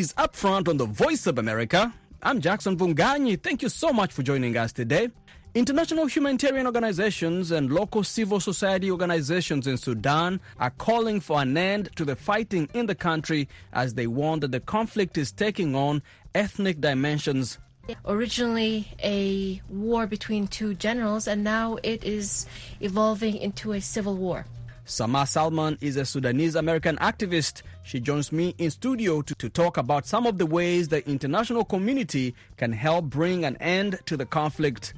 is 0.00 0.12
Upfront 0.14 0.68
on 0.68 0.76
the 0.76 0.84
Voice 0.84 1.26
of 1.26 1.38
America. 1.38 1.92
I'm 2.22 2.40
Jackson 2.40 2.76
Mvunganyi. 2.76 3.42
Thank 3.42 3.62
you 3.62 3.70
so 3.70 3.92
much 3.92 4.12
for 4.12 4.22
joining 4.22 4.56
us 4.56 4.72
today. 4.72 5.08
International 5.54 6.04
humanitarian 6.04 6.66
organizations 6.66 7.50
and 7.50 7.72
local 7.72 8.04
civil 8.04 8.38
society 8.38 8.90
organizations 8.90 9.66
in 9.66 9.78
Sudan 9.78 10.38
are 10.58 10.68
calling 10.70 11.18
for 11.20 11.40
an 11.40 11.56
end 11.56 11.88
to 11.96 12.04
the 12.04 12.14
fighting 12.14 12.68
in 12.74 12.84
the 12.84 12.94
country 12.94 13.48
as 13.72 13.94
they 13.94 14.06
warn 14.06 14.40
that 14.40 14.52
the 14.52 14.60
conflict 14.60 15.16
is 15.16 15.32
taking 15.32 15.74
on 15.74 16.02
ethnic 16.34 16.80
dimensions. 16.82 17.58
Originally 18.04 18.88
a 19.02 19.62
war 19.70 20.06
between 20.06 20.46
two 20.46 20.74
generals, 20.74 21.26
and 21.26 21.42
now 21.42 21.78
it 21.82 22.04
is 22.04 22.46
evolving 22.80 23.36
into 23.36 23.72
a 23.72 23.80
civil 23.80 24.16
war. 24.16 24.44
Sama 24.88 25.26
Salman 25.26 25.76
is 25.80 25.96
a 25.96 26.04
Sudanese 26.04 26.54
American 26.54 26.96
activist. 26.98 27.62
She 27.82 27.98
joins 27.98 28.30
me 28.30 28.54
in 28.56 28.70
studio 28.70 29.20
to, 29.20 29.34
to 29.34 29.48
talk 29.48 29.78
about 29.78 30.06
some 30.06 30.26
of 30.26 30.38
the 30.38 30.46
ways 30.46 30.86
the 30.86 31.04
international 31.10 31.64
community 31.64 32.36
can 32.56 32.70
help 32.70 33.06
bring 33.06 33.44
an 33.44 33.56
end 33.56 33.98
to 34.06 34.16
the 34.16 34.24
conflict. 34.24 34.94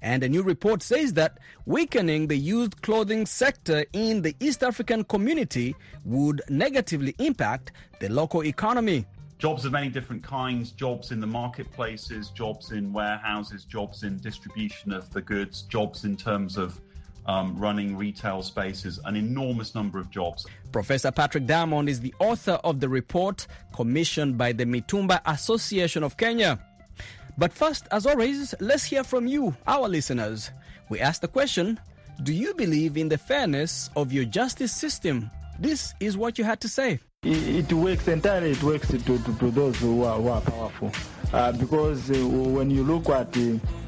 And 0.00 0.22
a 0.22 0.28
new 0.28 0.42
report 0.44 0.84
says 0.84 1.14
that 1.14 1.38
weakening 1.66 2.28
the 2.28 2.36
used 2.36 2.80
clothing 2.82 3.26
sector 3.26 3.84
in 3.92 4.22
the 4.22 4.36
East 4.38 4.62
African 4.62 5.02
community 5.02 5.74
would 6.04 6.40
negatively 6.48 7.16
impact 7.18 7.72
the 7.98 8.10
local 8.10 8.44
economy. 8.44 9.04
Jobs 9.38 9.64
of 9.64 9.72
many 9.72 9.88
different 9.88 10.22
kinds, 10.22 10.70
jobs 10.70 11.10
in 11.10 11.18
the 11.20 11.26
marketplaces, 11.26 12.30
jobs 12.30 12.70
in 12.70 12.92
warehouses, 12.92 13.64
jobs 13.64 14.04
in 14.04 14.16
distribution 14.18 14.92
of 14.92 15.12
the 15.12 15.20
goods, 15.20 15.62
jobs 15.62 16.04
in 16.04 16.16
terms 16.16 16.56
of 16.56 16.80
um, 17.26 17.56
running 17.58 17.96
retail 17.96 18.42
spaces, 18.42 19.00
an 19.04 19.16
enormous 19.16 19.74
number 19.74 19.98
of 19.98 20.10
jobs. 20.10 20.46
Professor 20.72 21.10
Patrick 21.10 21.46
Diamond 21.46 21.88
is 21.88 22.00
the 22.00 22.14
author 22.18 22.58
of 22.64 22.80
the 22.80 22.88
report 22.88 23.46
commissioned 23.74 24.36
by 24.36 24.52
the 24.52 24.64
Mitumba 24.64 25.20
Association 25.26 26.02
of 26.02 26.16
Kenya. 26.16 26.58
But 27.36 27.52
first, 27.52 27.88
as 27.90 28.06
always, 28.06 28.54
let's 28.60 28.84
hear 28.84 29.02
from 29.02 29.26
you, 29.26 29.56
our 29.66 29.88
listeners. 29.88 30.50
We 30.88 31.00
ask 31.00 31.20
the 31.20 31.28
question 31.28 31.80
Do 32.22 32.32
you 32.32 32.54
believe 32.54 32.96
in 32.96 33.08
the 33.08 33.18
fairness 33.18 33.90
of 33.96 34.12
your 34.12 34.24
justice 34.24 34.72
system? 34.72 35.30
This 35.58 35.94
is 36.00 36.16
what 36.16 36.38
you 36.38 36.44
had 36.44 36.60
to 36.60 36.68
say. 36.68 37.00
It, 37.24 37.70
it 37.70 37.72
works 37.72 38.06
entirely, 38.06 38.50
it 38.50 38.62
works 38.62 38.88
to, 38.88 38.98
to, 38.98 39.18
to 39.18 39.50
those 39.50 39.76
who 39.78 40.04
are, 40.04 40.20
who 40.20 40.28
are 40.28 40.40
powerful. 40.42 40.92
Uh, 41.32 41.52
because 41.52 42.10
uh, 42.10 42.14
when 42.28 42.70
you 42.70 42.84
look 42.84 43.08
at 43.08 43.36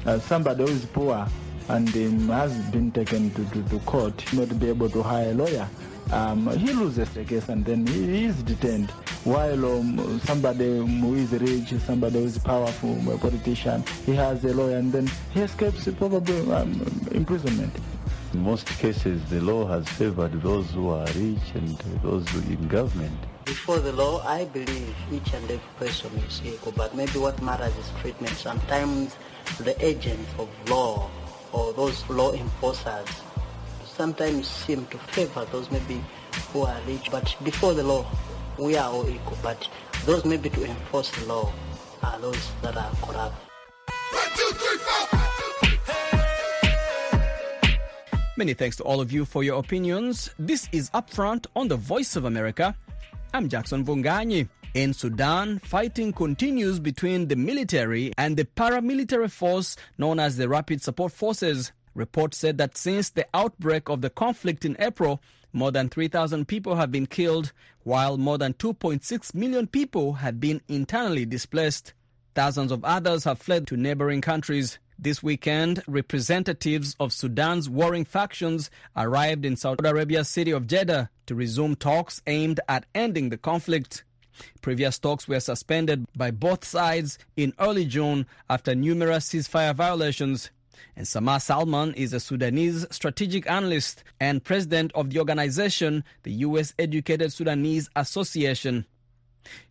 uh, 0.05 0.19
somebody 0.19 0.63
who 0.63 0.69
is 0.69 0.85
poor 0.85 1.27
and 1.69 1.95
um, 1.95 2.29
has 2.29 2.55
been 2.71 2.91
taken 2.91 3.31
to, 3.31 3.45
to, 3.45 3.63
to 3.69 3.79
court, 3.79 4.33
not 4.33 4.59
be 4.59 4.69
able 4.69 4.89
to 4.89 5.03
hire 5.03 5.31
a 5.31 5.33
lawyer, 5.33 5.67
um, 6.11 6.47
he 6.57 6.71
loses 6.71 7.09
the 7.09 7.25
case 7.25 7.49
and 7.49 7.65
then 7.65 7.85
he, 7.85 8.05
he 8.05 8.25
is 8.25 8.41
detained. 8.43 8.89
While 9.23 9.65
um, 9.65 10.19
somebody 10.21 10.77
who 10.77 11.15
is 11.15 11.31
rich, 11.33 11.73
somebody 11.81 12.19
who 12.19 12.25
is 12.25 12.37
powerful, 12.37 12.95
a 13.11 13.17
politician, 13.17 13.83
he 14.05 14.13
has 14.15 14.43
a 14.45 14.53
lawyer 14.53 14.77
and 14.77 14.91
then 14.91 15.09
he 15.33 15.41
escapes 15.41 15.87
probably 15.97 16.39
um, 16.53 16.81
imprisonment. 17.11 17.75
In 18.33 18.43
most 18.43 18.67
cases, 18.79 19.21
the 19.29 19.41
law 19.41 19.67
has 19.67 19.87
favored 19.87 20.41
those 20.41 20.69
who 20.71 20.89
are 20.89 21.05
rich 21.07 21.55
and 21.55 21.77
those 22.03 22.27
who 22.29 22.39
in 22.53 22.67
government. 22.67 23.17
Before 23.43 23.79
the 23.79 23.91
law, 23.93 24.25
I 24.25 24.45
believe 24.45 24.95
each 25.11 25.33
and 25.33 25.43
every 25.43 25.59
person 25.77 26.11
is 26.27 26.41
equal, 26.45 26.73
but 26.73 26.95
maybe 26.95 27.19
what 27.19 27.41
matters 27.41 27.75
is 27.77 27.89
treatment. 28.01 28.35
Sometimes 28.35 29.15
the 29.59 29.75
agents 29.85 30.29
of 30.37 30.49
law 30.69 31.09
or 31.57 31.73
those 31.73 32.07
law 32.09 32.31
enforcers 32.33 33.09
sometimes 33.83 34.47
seem 34.47 34.85
to 34.87 34.97
favor 34.97 35.43
those 35.51 35.71
maybe 35.71 35.99
who 36.53 36.61
are 36.61 36.79
rich, 36.85 37.09
but 37.09 37.35
before 37.43 37.73
the 37.73 37.83
law, 37.83 38.05
we 38.59 38.77
are 38.77 38.91
all 38.91 39.09
equal, 39.09 39.37
but 39.41 39.67
those 40.05 40.23
maybe 40.23 40.49
to 40.49 40.63
enforce 40.63 41.09
the 41.11 41.25
law 41.25 41.51
are 42.03 42.19
those 42.19 42.51
that 42.61 42.77
are 42.77 42.91
corrupt. 43.01 43.35
One, 44.11 44.29
two, 44.35 44.51
three, 44.53 44.77
four. 44.77 45.19
Many 48.37 48.53
thanks 48.53 48.75
to 48.77 48.83
all 48.83 49.01
of 49.01 49.11
you 49.11 49.25
for 49.25 49.43
your 49.43 49.59
opinions. 49.59 50.29
This 50.37 50.69
is 50.71 50.91
Upfront 50.91 51.47
on 51.55 51.67
the 51.67 51.75
Voice 51.75 52.15
of 52.15 52.25
America. 52.25 52.75
I'm 53.33 53.49
Jackson 53.49 53.83
Mvunganyi. 53.83 54.47
In 54.77 54.93
Sudan, 54.93 55.57
fighting 55.57 56.13
continues 56.13 56.79
between 56.79 57.29
the 57.29 57.35
military 57.35 58.13
and 58.15 58.37
the 58.37 58.45
paramilitary 58.45 59.31
force 59.31 59.75
known 59.97 60.19
as 60.19 60.37
the 60.37 60.47
Rapid 60.47 60.83
Support 60.83 61.13
Forces. 61.13 61.71
Reports 61.95 62.37
said 62.37 62.59
that 62.59 62.77
since 62.77 63.09
the 63.09 63.25
outbreak 63.33 63.89
of 63.89 64.01
the 64.01 64.11
conflict 64.11 64.65
in 64.65 64.75
April, 64.77 65.19
more 65.51 65.71
than 65.71 65.89
3,000 65.89 66.47
people 66.47 66.75
have 66.75 66.91
been 66.91 67.07
killed, 67.07 67.53
while 67.85 68.19
more 68.19 68.37
than 68.37 68.53
2.6 68.53 69.33
million 69.33 69.65
people 69.65 70.13
have 70.13 70.39
been 70.39 70.61
internally 70.67 71.25
displaced. 71.25 71.95
Thousands 72.35 72.71
of 72.71 72.85
others 72.85 73.23
have 73.23 73.39
fled 73.39 73.65
to 73.69 73.77
neighboring 73.77 74.21
countries. 74.21 74.77
This 74.99 75.23
weekend, 75.23 75.81
representatives 75.87 76.95
of 76.99 77.11
Sudan's 77.13 77.67
warring 77.67 78.05
factions 78.05 78.69
arrived 78.95 79.43
in 79.43 79.55
Saudi 79.55 79.89
Arabia's 79.89 80.29
city 80.29 80.51
of 80.51 80.67
Jeddah 80.67 81.09
to 81.25 81.33
resume 81.33 81.75
talks 81.75 82.21
aimed 82.27 82.59
at 82.69 82.85
ending 82.93 83.29
the 83.29 83.37
conflict. 83.37 84.03
Previous 84.61 84.99
talks 84.99 85.27
were 85.27 85.39
suspended 85.39 86.05
by 86.15 86.31
both 86.31 86.65
sides 86.65 87.17
in 87.35 87.53
early 87.59 87.85
June 87.85 88.25
after 88.49 88.75
numerous 88.75 89.29
ceasefire 89.29 89.75
violations. 89.75 90.49
And 90.95 91.07
Sama 91.07 91.39
Salman 91.39 91.93
is 91.93 92.11
a 92.11 92.19
Sudanese 92.19 92.85
strategic 92.89 93.49
analyst 93.49 94.03
and 94.19 94.43
president 94.43 94.91
of 94.95 95.11
the 95.11 95.19
organization, 95.19 96.03
the 96.23 96.31
U.S. 96.31 96.73
Educated 96.79 97.31
Sudanese 97.31 97.87
Association. 97.95 98.85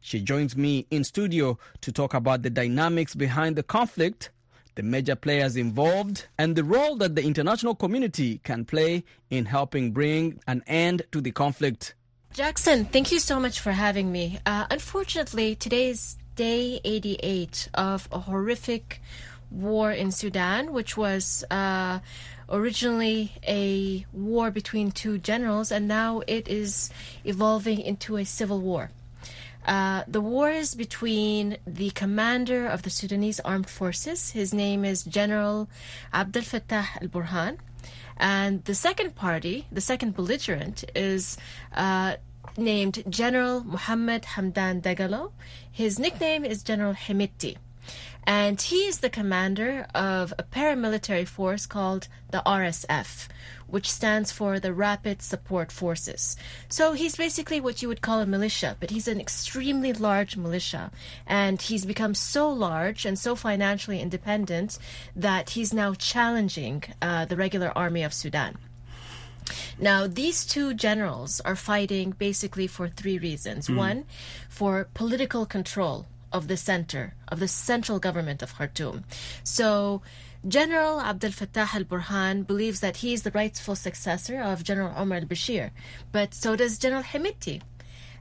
She 0.01 0.21
joins 0.21 0.57
me 0.57 0.87
in 0.91 1.03
studio 1.03 1.59
to 1.81 1.91
talk 1.91 2.15
about 2.15 2.43
the 2.43 2.51
dynamics 2.51 3.15
behind 3.15 3.57
the 3.57 3.65
conflict, 3.65 4.31
the 4.77 4.85
major 4.85 5.17
players 5.17 5.57
involved, 5.57 6.29
and 6.39 6.55
the 6.55 6.63
role 6.63 6.97
that 6.97 7.17
the 7.17 7.25
international 7.25 7.75
community 7.75 8.39
can 8.45 8.65
play 8.65 9.05
in 9.29 9.47
helping 9.47 9.91
bring 9.91 10.39
an 10.47 10.63
end 10.69 11.03
to 11.11 11.21
the 11.21 11.33
conflict. 11.33 11.96
Jackson, 12.37 12.85
thank 12.85 13.13
you 13.13 13.19
so 13.19 13.41
much 13.41 13.61
for 13.61 13.73
having 13.73 14.13
me. 14.13 14.39
Uh, 14.45 14.67
unfortunately, 14.71 15.55
today 15.55 15.89
is 15.89 16.19
day 16.35 16.83
88 16.85 17.71
of 17.73 18.11
a 18.13 18.19
horrific 18.19 19.01
war 19.51 19.91
in 19.91 20.13
Sudan, 20.13 20.75
which 20.75 20.99
was 20.99 21.45
uh, 21.51 22.01
originally 22.51 23.33
a 23.49 24.05
war 24.13 24.51
between 24.51 24.91
two 24.91 25.17
generals, 25.17 25.73
and 25.73 25.89
now 25.89 26.21
it 26.27 26.47
is 26.47 26.91
evolving 27.25 27.81
into 27.81 28.19
a 28.19 28.25
civil 28.27 28.61
war. 28.61 28.91
Uh, 29.65 30.03
the 30.07 30.21
war 30.21 30.51
is 30.51 30.75
between 30.75 31.57
the 31.67 31.89
commander 31.93 32.67
of 32.67 32.83
the 32.83 32.91
Sudanese 32.91 33.41
armed 33.41 33.71
forces. 33.71 34.33
His 34.33 34.53
name 34.53 34.85
is 34.85 35.05
General 35.05 35.71
Abdel 36.13 36.43
Fattah 36.43 37.01
al 37.01 37.09
Burhan. 37.09 37.57
And 38.17 38.65
the 38.65 38.75
second 38.75 39.15
party, 39.15 39.67
the 39.71 39.81
second 39.81 40.15
belligerent, 40.15 40.85
is 40.95 41.37
uh, 41.75 42.17
named 42.57 43.03
General 43.09 43.63
Muhammad 43.65 44.23
Hamdan 44.23 44.83
Dagalo. 44.83 45.33
His 45.71 45.99
nickname 45.99 46.45
is 46.45 46.63
General 46.63 46.95
Hemeti. 46.95 47.57
And 48.25 48.61
he 48.61 48.87
is 48.87 48.99
the 48.99 49.11
commander 49.11 49.87
of 49.95 50.35
a 50.39 50.43
paramilitary 50.43 51.27
force 51.27 51.65
called 51.67 52.09
the 52.33 52.43
RSF, 52.45 53.29
which 53.69 53.91
stands 53.91 54.33
for 54.33 54.61
the 54.61 54.73
Rapid 54.73 55.23
Support 55.23 55.73
Forces. 55.73 56.37
So 56.69 56.93
he's 56.93 57.17
basically 57.17 57.61
what 57.61 57.83
you 57.83 57.89
would 57.89 58.01
call 58.01 58.21
a 58.21 58.27
militia, 58.27 58.77
but 58.81 58.91
he's 58.91 59.09
an 59.09 59.21
extremely 59.21 59.93
large 59.93 60.37
militia. 60.37 60.91
And 61.27 61.61
he's 61.61 61.85
become 61.85 62.15
so 62.15 62.49
large 62.49 63.05
and 63.05 63.19
so 63.19 63.35
financially 63.35 64.01
independent 64.01 64.79
that 65.15 65.51
he's 65.51 65.73
now 65.73 65.95
challenging 65.95 66.85
uh, 67.03 67.25
the 67.25 67.37
regular 67.37 67.73
army 67.77 68.03
of 68.03 68.15
Sudan. 68.15 68.59
Now, 69.79 70.07
these 70.07 70.45
two 70.45 70.75
generals 70.75 71.41
are 71.41 71.57
fighting 71.57 72.11
basically 72.11 72.67
for 72.67 72.89
three 72.89 73.19
reasons. 73.19 73.71
One, 73.71 74.05
for 74.49 74.89
political 74.95 75.47
control 75.47 76.07
of 76.33 76.49
the 76.49 76.57
center, 76.57 77.15
of 77.29 77.41
the 77.41 77.49
central 77.49 77.99
government 77.99 78.43
of 78.43 78.57
Khartoum. 78.57 79.05
So, 79.45 80.03
General 80.49 81.01
Abdel 81.01 81.33
Fattah 81.33 81.75
al 81.75 81.83
Burhan 81.83 82.47
believes 82.47 82.79
that 82.79 82.99
he 82.99 83.13
is 83.13 83.23
the 83.23 83.33
rightful 83.33 83.75
successor 83.75 84.41
of 84.41 84.63
General 84.63 84.95
Omar 84.97 85.19
al 85.19 85.25
Bashir, 85.25 85.73
but 86.13 86.35
so 86.35 86.55
does 86.55 86.79
General 86.79 87.03
Hemeti. 87.03 87.63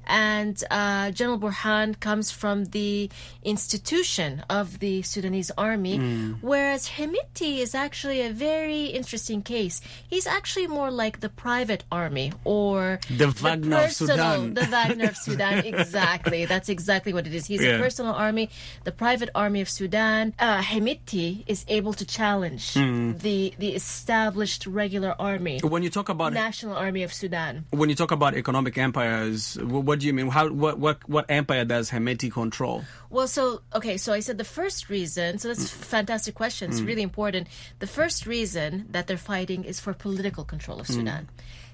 And 0.08 0.62
uh, 0.72 1.12
General 1.12 1.40
Burhan 1.40 2.00
comes 2.00 2.32
from 2.32 2.66
the 2.66 3.10
institution 3.44 4.44
of 4.50 4.80
the 4.80 5.02
Sudanese 5.02 5.52
army, 5.58 5.98
whereas 6.42 6.90
Hemeti 6.90 7.60
is 7.60 7.74
actually 7.74 8.22
a 8.22 8.32
very 8.32 8.86
interesting 8.86 9.42
case. 9.42 9.82
He's 10.08 10.28
actually 10.28 10.68
more 10.68 10.92
like 10.92 11.20
the 11.22 11.30
private 11.30 11.84
army 11.92 12.34
or 12.44 13.00
The 13.10 13.28
Wagner 13.30 13.78
of 13.78 13.84
personal, 13.84 14.16
Sudan. 14.18 14.54
The 14.54 14.66
Wagner 14.66 15.06
of 15.10 15.18
Sudan, 15.18 15.66
exactly. 15.74 16.46
That's 16.46 16.70
exactly 16.70 17.14
what 17.14 17.26
it 17.28 17.34
is. 17.34 17.46
He's 17.46 17.62
Yeah. 17.62 17.78
a 17.78 17.80
personal 17.80 18.14
army, 18.14 18.50
the 18.84 18.92
private 18.92 19.30
army 19.34 19.62
of 19.62 19.70
Sudan. 19.70 20.34
Uh, 20.38 20.62
Hemeti 20.62 21.44
is 21.48 21.66
able 21.68 21.94
to 21.94 22.06
challenge 22.06 22.74
the 22.74 23.54
the 23.58 23.70
established 23.82 24.66
regular 24.68 25.16
army, 25.20 25.60
When 25.64 25.84
you 25.84 25.90
talk 25.90 26.10
about 26.10 26.34
National 26.34 26.76
Army 26.76 27.04
of 27.04 27.12
Sudan. 27.14 27.66
when 27.72 27.90
you 27.90 27.96
talk 27.96 28.12
about 28.12 28.36
economic 28.36 28.78
empires, 28.78 29.58
what 29.62 29.95
what 29.96 30.02
do 30.02 30.08
you 30.08 30.14
mean? 30.14 30.28
How 30.28 30.50
what 30.50 30.78
what 30.78 31.08
what 31.08 31.26
empire 31.30 31.64
does 31.64 31.90
Hemeti 31.90 32.30
control? 32.30 32.84
Well, 33.10 33.30
so 33.30 33.62
okay, 33.74 33.96
so 33.96 34.12
I 34.12 34.20
said 34.20 34.38
the 34.38 34.44
first 34.44 34.90
reason. 34.90 35.38
So 35.38 35.48
that's 35.48 35.64
a 35.64 35.70
fantastic 35.70 36.36
question. 36.36 36.70
It's 36.70 36.82
mm. 36.82 36.88
really 36.88 37.02
important. 37.02 37.48
The 37.80 37.88
first 37.88 38.28
reason 38.28 38.88
that 38.92 39.08
they're 39.08 39.16
fighting 39.16 39.64
is 39.64 39.80
for 39.80 39.94
political 39.94 40.44
control 40.44 40.82
of 40.82 40.88
mm. 40.88 40.96
Sudan. 40.96 41.30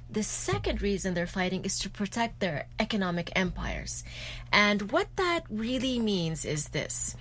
The 0.08 0.22
second 0.22 0.84
reason 0.84 1.16
they're 1.16 1.26
fighting 1.26 1.66
is 1.66 1.80
to 1.80 1.90
protect 1.90 2.42
their 2.42 2.68
economic 2.78 3.32
empires. 3.36 4.04
And 4.52 4.92
what 4.92 5.08
that 5.16 5.42
really 5.50 5.98
means 5.98 6.46
is 6.46 6.70
this. 6.70 7.16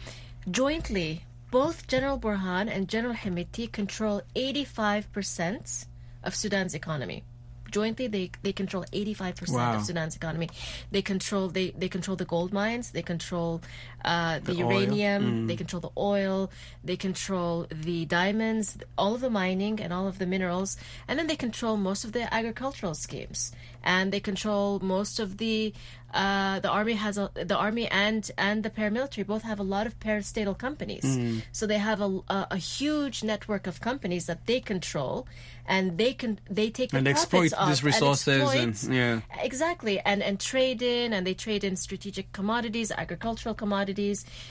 Jointly, 0.50 1.24
both 1.50 1.86
General 1.86 2.18
Burhan 2.18 2.68
and 2.68 2.88
General 2.90 3.14
Hemeti 3.14 3.72
control 3.72 4.20
85% 4.36 5.86
of 6.24 6.34
Sudan's 6.34 6.74
economy. 6.74 7.24
Jointly, 7.70 8.06
they, 8.08 8.30
they 8.42 8.52
control 8.52 8.84
85% 8.92 9.52
Wow. 9.52 9.76
of 9.76 9.84
Sudan's 9.84 10.16
economy. 10.16 10.48
They 10.90 11.02
control 11.02 11.48
they, 11.48 11.70
they 11.70 11.88
control 11.88 12.16
the 12.16 12.24
gold 12.24 12.52
mines. 12.52 12.90
They 12.90 13.02
control 13.02 13.60
uh, 14.04 14.38
the, 14.40 14.52
The 14.52 14.58
uranium. 14.58 15.46
They 15.46 15.56
control 15.56 15.80
the 15.80 15.90
oil. 15.96 16.50
They 16.84 16.96
control 16.96 17.66
the 17.70 18.04
diamonds, 18.06 18.78
all 18.96 19.14
of 19.14 19.20
the 19.20 19.30
mining 19.30 19.80
and 19.80 19.92
all 19.92 20.06
of 20.08 20.18
the 20.18 20.26
minerals, 20.26 20.76
and 21.06 21.18
then 21.18 21.26
they 21.26 21.36
control 21.36 21.76
most 21.76 22.04
of 22.04 22.12
the 22.12 22.32
agricultural 22.32 22.94
schemes. 22.94 23.52
And 23.82 24.12
they 24.12 24.20
control 24.20 24.78
most 24.80 25.18
of 25.20 25.38
the 25.38 25.72
uh, 26.12 26.58
the 26.60 26.68
army 26.68 26.94
has 26.94 27.16
a, 27.16 27.30
the 27.34 27.56
army 27.56 27.86
and 27.86 28.30
and 28.36 28.62
the 28.64 28.68
paramilitary 28.70 29.24
both 29.26 29.42
have 29.42 29.58
a 29.60 29.62
lot 29.62 29.86
of 29.86 29.98
parastatal 30.00 30.56
companies. 30.58 31.04
Mm. 31.04 31.42
So 31.52 31.66
they 31.66 31.78
have 31.78 32.00
a, 32.00 32.10
a, 32.28 32.46
a 32.50 32.56
huge 32.56 33.22
network 33.22 33.66
of 33.66 33.80
companies 33.80 34.26
that 34.26 34.44
they 34.46 34.60
control, 34.60 35.26
and 35.66 35.96
they 35.98 36.12
can 36.12 36.38
they 36.50 36.68
take 36.68 36.90
the 36.90 36.98
And 36.98 37.08
exploit 37.08 37.52
of 37.54 37.68
these 37.68 37.84
resources 37.84 38.42
and- 38.52 38.70
exploit- 38.70 38.94
yeah. 38.94 39.20
exactly 39.42 40.00
and 40.00 40.20
and 40.22 40.38
trade 40.40 40.82
in 40.82 41.12
and 41.14 41.26
they 41.26 41.34
trade 41.34 41.62
in 41.64 41.76
strategic 41.76 42.32
commodities 42.32 42.90
agricultural 42.90 43.54
commodities 43.54 43.89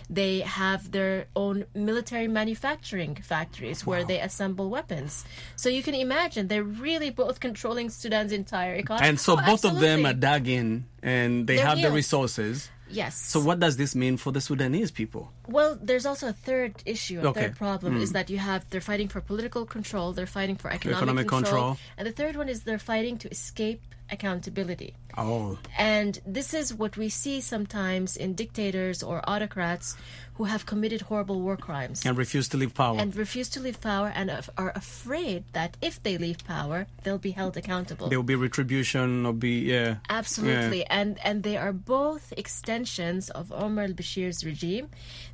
they 0.09 0.39
have 0.41 0.91
their 0.91 1.27
own 1.36 1.65
military 1.74 2.27
manufacturing 2.27 3.15
factories 3.15 3.86
where 3.86 4.03
they 4.03 4.19
assemble 4.19 4.69
weapons. 4.69 5.25
So 5.56 5.69
you 5.69 5.83
can 5.83 5.95
imagine 5.95 6.47
they're 6.47 6.63
really 6.63 7.09
both 7.09 7.39
controlling 7.39 7.89
sudan's 7.89 8.31
entire 8.31 8.75
economy. 8.75 9.07
And 9.07 9.19
so 9.19 9.33
Oh, 9.39 9.45
both 9.45 9.63
of 9.65 9.80
them 9.80 10.06
are 10.06 10.13
dug 10.13 10.47
in 10.47 10.86
and 11.01 11.47
they 11.47 11.56
They're 11.57 11.65
have 11.65 11.81
the 11.81 11.91
resources. 11.91 12.69
yes. 12.89 13.15
So 13.15 13.39
what 13.39 13.59
does 13.59 13.77
this 13.77 13.94
mean 13.95 14.18
for 14.18 14.31
the 14.31 14.41
Sudanese 14.41 14.91
people? 14.91 15.31
Well, 15.47 15.77
there's 15.81 16.06
also 16.06 16.27
a 16.30 16.33
third 16.33 16.81
issue, 16.86 17.19
a 17.21 17.27
Okay. 17.30 17.41
third 17.41 17.56
problem 17.56 17.97
is 17.97 18.09
hmm. 18.09 18.13
that 18.13 18.30
you 18.30 18.38
have 18.39 18.68
they're 18.69 18.81
fighting 18.81 19.07
for 19.07 19.21
political 19.21 19.65
control, 19.65 20.12
they're 20.13 20.25
fighting 20.25 20.56
for 20.57 20.69
economic, 20.71 20.97
Economic 20.97 21.27
control. 21.27 21.77
and 21.97 22.07
the 22.07 22.12
third 22.12 22.36
one 22.36 22.50
is 22.50 22.63
they're 22.63 22.80
fighting 22.94 23.18
to 23.19 23.30
escape 23.30 23.81
accountability. 24.12 24.94
Oh, 25.18 25.58
And 25.78 26.20
this 26.26 26.54
is 26.54 26.74
what 26.74 26.96
we 26.96 27.10
see 27.10 27.42
sometimes 27.42 28.16
in 28.16 28.36
dictators 28.36 29.04
or 29.04 29.22
autocrats 29.28 29.98
who 30.36 30.46
have 30.46 30.66
committed 30.66 31.02
horrible 31.02 31.42
war 31.42 31.58
crimes 31.58 32.06
and 32.06 32.18
refuse 32.18 32.48
to 32.48 32.56
leave 32.56 32.74
power. 32.74 32.98
and 32.98 33.14
refuse 33.16 33.50
to 33.50 33.60
leave 33.60 33.82
power 33.82 34.10
and 34.16 34.32
are 34.58 34.72
afraid 34.74 35.44
that 35.52 35.76
if 35.82 36.02
they 36.04 36.18
leave 36.18 36.46
power, 36.46 36.88
they'll 37.04 37.18
be 37.18 37.32
held 37.32 37.58
accountable. 37.58 38.08
there 38.08 38.18
will 38.20 38.24
be 38.24 38.36
retribution 38.36 39.26
or 39.26 39.34
be 39.34 39.60
yeah. 39.60 39.96
Absolutely, 40.10 40.86
and 40.86 41.20
and 41.26 41.44
they 41.44 41.58
are 41.58 41.74
both 41.74 42.32
extensions 42.38 43.30
of 43.32 43.52
Omar 43.52 43.84
al-Bashir's 43.86 44.46
regime. 44.46 44.88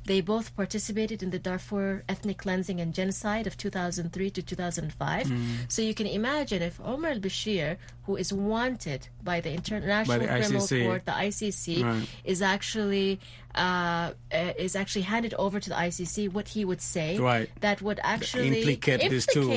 They 0.06 0.20
both 0.20 0.56
participated 0.56 1.22
in 1.22 1.30
the 1.30 1.38
Darfur 1.38 2.02
ethnic 2.08 2.38
cleansing 2.38 2.80
and 2.80 2.92
genocide 2.92 3.46
of 3.46 3.56
2003 3.56 4.30
to 4.30 4.42
2005. 4.42 5.26
Mm. 5.26 5.70
So 5.70 5.82
you 5.82 5.94
can 5.94 6.06
imagine 6.06 6.62
if 6.62 6.80
Omar 6.84 7.12
al-Bashir, 7.12 7.76
who 8.06 8.16
is 8.16 8.32
wanted 8.66 9.08
by 9.22 9.40
the 9.40 9.52
International 9.52 10.18
By 10.18 10.26
the 10.26 10.26
Criminal. 10.26 10.66
Court, 10.88 11.04
the 11.04 11.12
ICC, 11.12 11.82
Right. 11.84 12.08
is 12.24 12.42
actually 12.42 13.20
uh, 13.54 14.12
uh, 14.32 14.52
is 14.58 14.76
actually 14.76 15.02
handed 15.02 15.32
over 15.34 15.58
to 15.58 15.68
the 15.70 15.74
ICC, 15.76 16.30
what 16.30 16.48
he 16.48 16.62
would 16.64 16.82
say 16.82 17.18
Right. 17.18 17.48
that 17.60 17.80
would 17.80 17.98
actually 18.02 18.58
Implicate 18.60 19.08
these 19.10 19.24
two. 19.26 19.48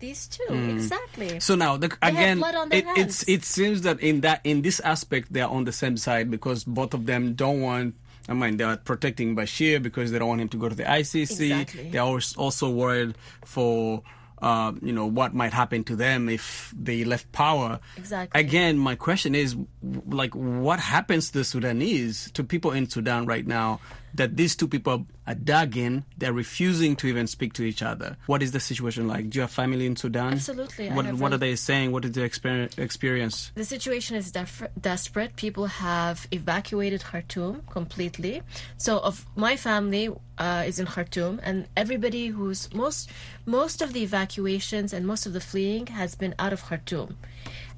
these 0.00 0.26
two. 0.26 0.52
Exactly. 0.52 1.38
So 1.38 1.54
now, 1.54 1.76
the, 1.76 1.96
again, 2.02 2.38
blood 2.38 2.56
on 2.56 2.68
their 2.70 2.80
it, 2.80 2.98
it's 2.98 3.28
it 3.28 3.44
seems 3.44 3.82
that 3.82 4.00
in 4.00 4.22
that 4.22 4.40
in 4.42 4.62
this 4.62 4.80
aspect 4.80 5.32
they 5.32 5.40
are 5.40 5.50
on 5.50 5.64
the 5.64 5.72
same 5.72 5.96
side 5.96 6.30
because 6.30 6.64
both 6.64 6.94
of 6.94 7.06
them 7.06 7.34
don't 7.34 7.60
want. 7.60 7.94
I 8.28 8.32
mean, 8.32 8.56
they 8.56 8.64
are 8.64 8.78
protecting 8.78 9.36
Bashir 9.36 9.80
because 9.82 10.10
they 10.10 10.18
don't 10.18 10.28
want 10.28 10.40
him 10.40 10.48
to 10.48 10.56
go 10.56 10.68
to 10.70 10.74
the 10.74 10.84
ICC. 10.84 11.52
Exactly. 11.52 11.90
They 11.90 11.98
are 11.98 12.18
also 12.36 12.70
worried 12.70 13.14
for. 13.44 14.02
Uh, 14.44 14.72
you 14.82 14.92
know 14.92 15.08
what 15.08 15.32
might 15.32 15.54
happen 15.56 15.80
to 15.84 15.96
them 15.96 16.28
if 16.28 16.68
they 16.76 17.00
left 17.02 17.32
power. 17.32 17.80
Exactly. 17.96 18.38
Again, 18.38 18.76
my 18.76 18.94
question 18.94 19.34
is, 19.34 19.56
like, 20.04 20.34
what 20.36 20.78
happens 20.80 21.30
to 21.30 21.38
the 21.40 21.44
Sudanese, 21.44 22.30
to 22.36 22.44
people 22.44 22.70
in 22.76 22.84
Sudan 22.84 23.24
right 23.24 23.46
now, 23.46 23.80
that 24.14 24.36
these 24.36 24.56
two 24.56 24.68
people 24.68 25.06
are 25.26 25.34
dug 25.34 25.76
in? 25.76 26.04
They're 26.18 26.32
refusing 26.32 26.96
to 26.96 27.06
even 27.06 27.26
speak 27.26 27.52
to 27.54 27.62
each 27.62 27.82
other. 27.82 28.16
What 28.26 28.42
is 28.42 28.52
the 28.52 28.60
situation 28.60 29.08
like? 29.08 29.30
Do 29.30 29.38
you 29.38 29.42
have 29.42 29.50
family 29.50 29.86
in 29.86 29.96
Sudan? 29.96 30.34
Absolutely, 30.34 30.90
What 30.90 31.12
What 31.14 31.32
are 31.32 31.38
they 31.38 31.56
saying? 31.56 31.92
What 31.92 32.04
is 32.04 32.12
their 32.12 32.28
exper- 32.28 32.76
experience? 32.78 33.52
The 33.54 33.64
situation 33.64 34.16
is 34.16 34.30
def- 34.30 34.68
desperate. 34.80 35.36
People 35.36 35.66
have 35.66 36.26
evacuated 36.30 37.02
Khartoum 37.02 37.62
completely. 37.70 38.42
So, 38.76 38.98
of 38.98 39.24
my 39.36 39.56
family 39.56 40.08
uh, 40.38 40.64
is 40.66 40.78
in 40.78 40.86
Khartoum, 40.86 41.40
and 41.42 41.66
everybody 41.76 42.28
who's 42.28 42.72
most 42.74 43.10
most 43.46 43.82
of 43.82 43.92
the 43.92 44.02
evacuations 44.02 44.92
and 44.92 45.06
most 45.06 45.26
of 45.26 45.32
the 45.32 45.40
fleeing 45.40 45.86
has 45.88 46.14
been 46.14 46.34
out 46.38 46.52
of 46.52 46.62
Khartoum. 46.64 47.16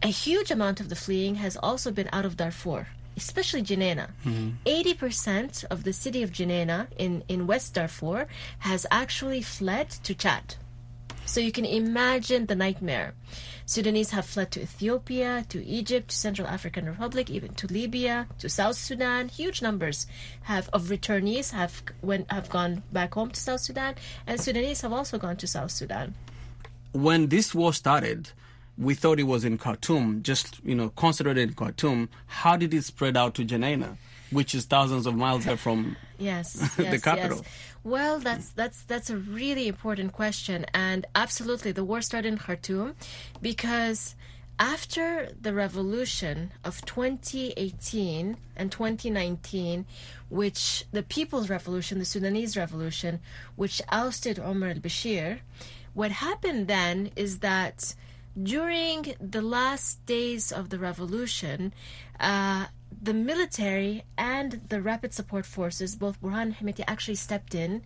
A 0.03 0.09
huge 0.09 0.51
amount 0.51 0.81
of 0.81 0.89
the 0.89 0.97
fleeing 0.97 1.37
has 1.37 1.57
also 1.57 1.91
been 1.91 2.09
out 2.13 2.25
of 2.25 2.37
Darfur. 2.37 2.89
Especially 3.17 3.63
Geneina. 3.63 4.11
80% 4.25 4.57
mm-hmm. 4.67 5.73
of 5.73 5.85
the 5.85 5.93
city 5.93 6.23
of 6.23 6.33
Geneina 6.33 6.89
in, 6.99 7.23
in 7.29 7.47
West 7.47 7.75
Darfur 7.75 8.27
has 8.61 8.87
actually 8.91 9.43
fled 9.43 9.89
to 9.91 10.15
Chad. 10.15 10.57
So 11.27 11.41
you 11.41 11.51
can 11.51 11.65
imagine 11.65 12.47
the 12.47 12.55
nightmare. 12.55 13.15
Sudanese 13.67 14.11
have 14.11 14.27
fled 14.27 14.53
to 14.53 14.63
Ethiopia, 14.63 15.45
to 15.49 15.65
Egypt, 15.67 16.11
to 16.11 16.17
Central 16.17 16.47
African 16.47 16.87
Republic, 16.87 17.29
even 17.29 17.53
to 17.55 17.67
Libya, 17.67 18.29
to 18.39 18.49
South 18.49 18.77
Sudan. 18.77 19.29
Huge 19.29 19.61
numbers 19.61 20.07
have 20.43 20.71
of 20.73 20.85
returnees 20.85 21.51
have 21.53 21.83
went 22.01 22.31
have 22.31 22.49
gone 22.49 22.85
back 22.93 23.15
home 23.15 23.31
to 23.33 23.41
South 23.41 23.61
Sudan, 23.61 23.97
and 24.25 24.41
Sudanese 24.41 24.83
have 24.83 24.93
also 24.93 25.19
gone 25.19 25.37
to 25.39 25.49
South 25.49 25.73
Sudan. 25.73 26.15
When 26.93 27.27
this 27.27 27.53
war 27.53 27.73
started, 27.73 28.31
we 28.79 28.95
thought 28.95 29.19
it 29.19 29.25
was 29.25 29.45
in 29.45 29.59
Khartoum, 29.59 30.23
just 30.23 30.61
you 30.65 30.75
know, 30.75 30.91
concentrated 30.91 31.49
in 31.49 31.55
Khartoum. 31.55 32.09
How 32.27 32.57
did 32.57 32.75
it 32.75 32.85
spread 32.85 33.17
out 33.17 33.35
to 33.37 33.45
Geneina, 33.45 33.97
which 34.31 34.55
is 34.55 34.65
thousands 34.65 35.07
of 35.07 35.15
miles 35.15 35.47
away 35.47 35.57
from? 35.57 35.97
Yes, 36.19 36.53
The 36.77 36.85
yes, 36.85 37.03
capital. 37.03 37.39
Yes. 37.39 37.49
Well, 37.85 38.19
that's 38.19 38.51
that's 38.51 38.83
that's 38.83 39.11
a 39.11 39.17
really 39.17 39.69
important 39.69 40.13
question, 40.13 40.67
and 40.75 41.07
absolutely, 41.15 41.73
the 41.73 41.85
war 41.85 42.01
started 42.03 42.29
in 42.29 42.39
Khartoum 42.39 42.97
because 43.41 44.15
after 44.59 45.29
the 45.41 45.53
revolution 45.53 46.51
of 46.65 46.85
2018 46.87 48.37
and 48.57 48.73
2019, 48.73 49.85
which 50.31 50.85
the 50.93 51.03
People's 51.03 51.51
Revolution, 51.51 51.99
the 51.99 52.05
Sudanese 52.05 52.57
Revolution, 52.57 53.21
which 53.55 53.83
ousted 53.91 54.39
Omar 54.39 54.71
al-Bashir, 54.71 55.41
what 55.93 56.11
happened 56.11 56.69
then 56.69 57.11
is 57.17 57.41
that 57.41 57.95
during 58.43 59.15
the 59.21 59.43
last 59.43 60.05
days 60.07 60.53
of 60.53 60.69
the 60.71 60.79
revolution, 60.79 61.73
uh, 62.21 62.67
the 63.03 63.15
military 63.15 64.05
and 64.17 64.61
the 64.69 64.81
rapid 64.83 65.15
support 65.15 65.47
forces, 65.47 65.97
both 65.97 66.21
Burhan 66.21 66.43
and 66.43 66.57
Hemeti, 66.57 66.85
actually 66.87 67.15
stepped 67.17 67.55
in. 67.55 67.83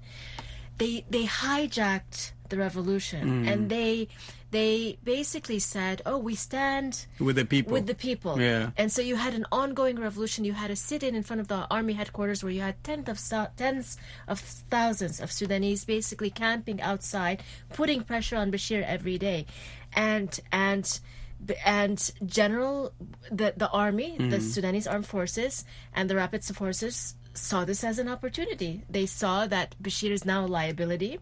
They 0.79 1.05
they 1.11 1.25
hijacked 1.27 2.33
the 2.49 2.57
revolution 2.57 3.47
and 3.47 3.71
they 3.71 4.09
they 4.51 4.99
basically 5.05 5.59
said, 5.59 6.03
"Oh, 6.05 6.19
we 6.19 6.35
stand 6.35 7.07
With 7.19 7.37
the 7.37 7.45
people. 7.45 7.73
with 7.73 7.87
the 7.87 7.95
people." 7.95 8.41
Yeah. 8.41 8.71
And 8.77 8.91
so 8.91 9.01
you 9.03 9.17
had 9.17 9.35
an 9.35 9.47
ongoing 9.53 9.99
revolution. 9.99 10.45
You 10.45 10.55
had 10.55 10.71
a 10.71 10.77
sit-in 10.77 11.15
in 11.15 11.23
front 11.23 11.41
of 11.41 11.49
the 11.49 11.67
army 11.71 11.93
headquarters 11.93 12.43
where 12.43 12.53
you 12.53 12.61
had 12.61 12.83
tens 12.83 13.09
of 13.09 13.19
tens 13.57 13.97
of 14.27 14.41
thousands 14.41 15.21
of 15.21 15.31
Sudanese 15.31 15.85
basically 15.85 16.31
camping 16.31 16.81
outside, 16.81 17.43
putting 17.73 18.03
pressure 18.03 18.37
on 18.37 18.51
Bashir 18.51 18.83
every 18.85 19.19
day, 19.19 19.47
and 19.93 20.41
and 20.51 21.01
and 21.65 22.13
general 22.27 22.93
the 23.31 23.55
the 23.57 23.71
army, 23.71 24.17
the 24.19 24.25
mm-hmm. 24.25 24.41
Sudanese 24.41 24.87
armed 24.87 25.07
forces, 25.07 25.65
and 25.95 26.11
the 26.11 26.17
rapid 26.17 26.45
forces 26.45 27.15
saw 27.35 27.65
this 27.65 27.85
as 27.85 28.01
an 28.01 28.09
opportunity. 28.09 28.83
They 28.91 29.07
saw 29.07 29.47
that 29.47 29.77
Bashir 29.81 30.11
is 30.11 30.25
now 30.25 30.45
a 30.45 30.49
liability 30.49 31.21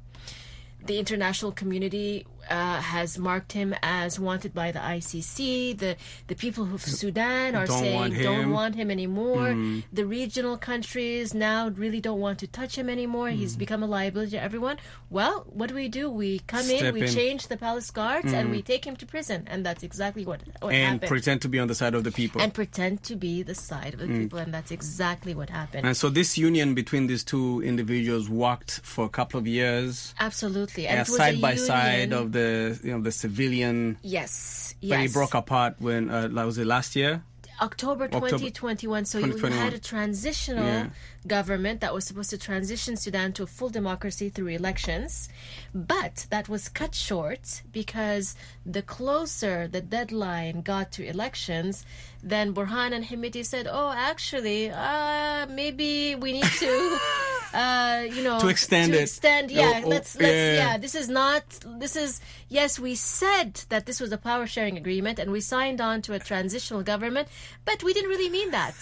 the 0.84 0.98
international 0.98 1.52
community 1.52 2.26
uh, 2.48 2.80
has 2.80 3.18
marked 3.18 3.52
him 3.52 3.74
as 3.82 4.18
wanted 4.18 4.54
by 4.54 4.72
the 4.72 4.78
ICC. 4.78 5.78
The 5.78 5.96
the 6.26 6.34
people 6.34 6.64
of 6.74 6.82
Sudan 6.82 7.54
are 7.54 7.66
Don't 7.66 7.80
saying 7.80 8.22
don't 8.22 8.50
want 8.50 8.74
him 8.74 8.90
anymore. 8.90 9.48
Mm-hmm. 9.48 9.80
The 9.92 10.06
regional 10.06 10.56
countries 10.56 11.34
now 11.34 11.68
really 11.68 12.00
don't 12.00 12.20
want 12.20 12.38
to 12.40 12.46
touch 12.46 12.76
him 12.76 12.88
anymore. 12.88 13.30
He's 13.30 13.52
mm-hmm. 13.52 13.58
become 13.58 13.82
a 13.82 13.86
liability 13.86 14.32
to 14.32 14.42
everyone. 14.42 14.78
Well, 15.10 15.46
what 15.48 15.68
do 15.68 15.74
we 15.74 15.88
do? 15.88 16.10
We 16.10 16.40
come 16.40 16.62
Step 16.62 16.82
in, 16.82 16.94
we 16.94 17.02
in. 17.02 17.08
change 17.08 17.48
the 17.48 17.56
palace 17.56 17.90
guards, 17.90 18.32
and 18.32 18.50
we 18.50 18.58
mm-hmm. 18.58 18.66
take 18.66 18.86
him 18.86 18.96
to 18.96 19.06
prison, 19.06 19.46
and 19.50 19.64
that's 19.64 19.82
exactly 19.82 20.24
what 20.24 20.40
what 20.60 20.72
and 20.72 20.94
happened. 20.94 21.08
pretend 21.08 21.42
to 21.42 21.48
be 21.48 21.58
on 21.58 21.68
the 21.68 21.74
side 21.74 21.94
of 21.94 22.04
the 22.04 22.12
people. 22.12 22.40
and 22.40 22.52
pretend 22.54 23.02
to 23.04 23.16
be 23.16 23.42
the 23.42 23.54
side 23.54 23.94
of 23.94 24.00
the 24.00 24.06
mm. 24.06 24.18
people, 24.22 24.38
and 24.38 24.52
that's 24.52 24.70
exactly 24.70 25.34
what 25.34 25.50
happened. 25.50 25.86
And 25.86 25.96
so 25.96 26.08
this 26.08 26.38
union 26.38 26.74
between 26.74 27.06
these 27.06 27.24
two 27.24 27.62
individuals 27.62 28.28
worked 28.28 28.80
for 28.82 29.04
a 29.04 29.08
couple 29.08 29.38
of 29.38 29.46
years, 29.46 30.14
Absolutely, 30.18 30.86
and 30.86 31.06
side 31.06 31.40
by 31.40 31.54
side 31.54 32.12
of 32.12 32.32
the 32.32 32.37
you 32.84 32.92
know 32.92 33.00
the 33.08 33.12
civilian. 33.12 33.96
yes, 34.02 34.74
But 34.80 34.86
yes. 34.88 35.10
it 35.10 35.12
broke 35.18 35.34
apart 35.34 35.72
when 35.78 36.02
uh, 36.10 36.28
was 36.46 36.58
it 36.58 36.66
last 36.66 36.96
year? 36.96 37.22
October 37.60 38.04
October 38.04 38.28
2021. 38.30 39.04
So 39.04 39.18
you 39.18 39.34
had 39.64 39.72
a 39.74 39.78
transitional 39.80 40.64
Yeah. 40.64 40.86
government 41.26 41.80
that 41.80 41.92
was 41.92 42.04
supposed 42.08 42.30
to 42.30 42.38
transition 42.38 42.96
Sudan 42.96 43.32
to 43.36 43.42
a 43.42 43.46
full 43.56 43.68
democracy 43.80 44.28
through 44.34 44.48
elections, 44.60 45.28
but 45.74 46.14
that 46.30 46.48
was 46.48 46.68
cut 46.68 46.94
short 46.94 47.62
because 47.72 48.36
the 48.64 48.82
closer 48.82 49.56
the 49.66 49.80
deadline 49.96 50.62
got 50.62 50.92
to 50.96 51.02
elections, 51.14 51.84
then 52.22 52.54
Burhan 52.54 52.90
and 52.96 53.04
Hemeti 53.10 53.44
said, 53.44 53.66
"Oh, 53.68 53.90
actually, 54.12 54.70
uh, 54.70 55.46
maybe 55.60 56.14
we 56.14 56.28
need 56.38 56.52
to." 56.62 56.72
Uh, 57.54 58.04
you 58.12 58.22
know, 58.22 58.38
To 58.40 58.48
extend 58.48 58.92
to 58.92 58.98
it. 58.98 59.02
extend, 59.02 59.50
yeah. 59.50 59.80
Oh, 59.82 59.86
oh, 59.86 59.88
let's, 59.88 60.14
let's, 60.16 60.26
yeah. 60.34 60.52
yeah. 60.54 60.78
This 60.78 60.94
is 60.94 61.08
not. 61.08 61.44
This 61.78 61.96
is 61.96 62.20
yes. 62.48 62.78
We 62.78 62.94
said 62.94 63.62
that 63.70 63.86
this 63.86 64.00
was 64.00 64.12
a 64.12 64.18
power 64.18 64.46
sharing 64.46 64.76
agreement, 64.76 65.18
and 65.18 65.30
we 65.32 65.40
signed 65.40 65.80
on 65.80 66.02
to 66.02 66.12
a 66.14 66.18
transitional 66.18 66.82
government, 66.82 67.28
but 67.64 67.82
we 67.82 67.92
didn't 67.94 68.10
really 68.10 68.28
mean 68.30 68.50
that. 68.50 68.74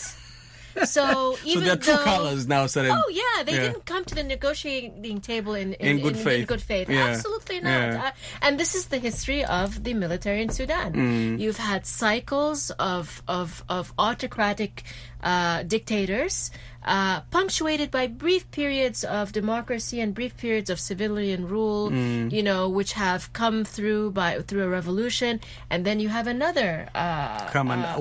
So 0.84 0.84
So 0.84 1.38
even 1.44 1.64
their 1.64 1.76
true 1.76 1.94
though, 1.94 2.04
colors 2.04 2.46
now 2.46 2.66
started. 2.66 2.92
Oh 2.92 3.08
yeah, 3.10 3.42
they 3.44 3.52
Yeah. 3.54 3.60
didn't 3.68 3.86
come 3.86 4.04
to 4.04 4.14
the 4.14 4.22
negotiating 4.22 5.20
table 5.22 5.54
in 5.54 5.72
in, 5.74 5.86
In 5.98 6.02
good 6.02 6.16
in, 6.16 6.22
faith. 6.22 6.46
good 6.48 6.60
faith. 6.60 6.90
Yeah. 6.90 7.06
Absolutely 7.16 7.60
not. 7.60 7.70
Yeah. 7.70 8.02
Uh, 8.04 8.10
and 8.42 8.60
this 8.60 8.74
is 8.74 8.86
the 8.86 8.98
history 8.98 9.42
of 9.44 9.84
the 9.84 9.94
military 9.94 10.42
in 10.42 10.50
Sudan. 10.50 10.92
Mm. 10.92 11.40
You've 11.40 11.56
had 11.56 11.86
cycles 11.86 12.70
of 12.78 13.22
of 13.26 13.64
of 13.70 13.94
autocratic 13.98 14.82
uh, 15.22 15.62
dictators. 15.62 16.50
Uh, 16.86 17.20
punctuated 17.32 17.90
by 17.90 18.06
brief 18.06 18.48
periods 18.52 19.02
of 19.02 19.32
democracy 19.32 19.98
and 20.00 20.14
brief 20.14 20.36
periods 20.36 20.70
of 20.70 20.78
civilian 20.78 21.48
rule, 21.48 21.90
Mm. 21.90 22.30
you 22.30 22.42
know, 22.44 22.68
which 22.68 22.92
have 22.92 23.32
come 23.32 23.64
through 23.64 24.12
by 24.12 24.38
through 24.46 24.62
a 24.62 24.68
revolution, 24.68 25.40
and 25.68 25.84
then 25.84 25.98
you 25.98 26.08
have 26.08 26.28
another 26.28 26.86
uh, 26.94 27.48
Come 27.50 27.72
and 27.72 27.82
uh, 27.84 27.98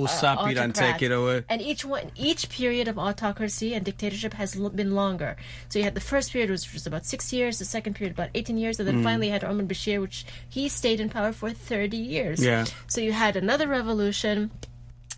and 0.62 0.76
take 0.76 1.02
it 1.02 1.12
away. 1.12 1.44
And 1.50 1.62
each 1.62 1.84
one, 1.84 2.12
each 2.16 2.48
period 2.50 2.88
of 2.88 3.00
autocracy 3.00 3.74
and 3.74 3.84
dictatorship 3.84 4.34
has 4.36 4.56
l- 4.56 4.70
been 4.70 4.94
longer. 4.94 5.36
So 5.70 5.80
you 5.80 5.86
had 5.86 5.96
the 5.96 6.08
first 6.14 6.32
period 6.32 6.52
which 6.52 6.72
was 6.72 6.86
about 6.86 7.06
six 7.06 7.34
years, 7.34 7.58
the 7.58 7.66
second 7.66 7.96
period 7.96 8.14
about 8.14 8.30
eighteen 8.36 8.58
years, 8.58 8.80
and 8.80 8.88
then 8.88 9.02
finally 9.04 9.28
you 9.28 9.34
had 9.34 9.44
Omar 9.44 9.66
Bashir, 9.66 10.00
which 10.00 10.26
he 10.48 10.70
stayed 10.70 11.00
in 11.00 11.10
power 11.10 11.32
for 11.34 11.50
thirty 11.50 11.98
years. 11.98 12.38
Yeah. 12.44 12.66
So 12.88 13.02
you 13.02 13.14
had 13.14 13.36
another 13.36 13.68
revolution, 13.68 14.52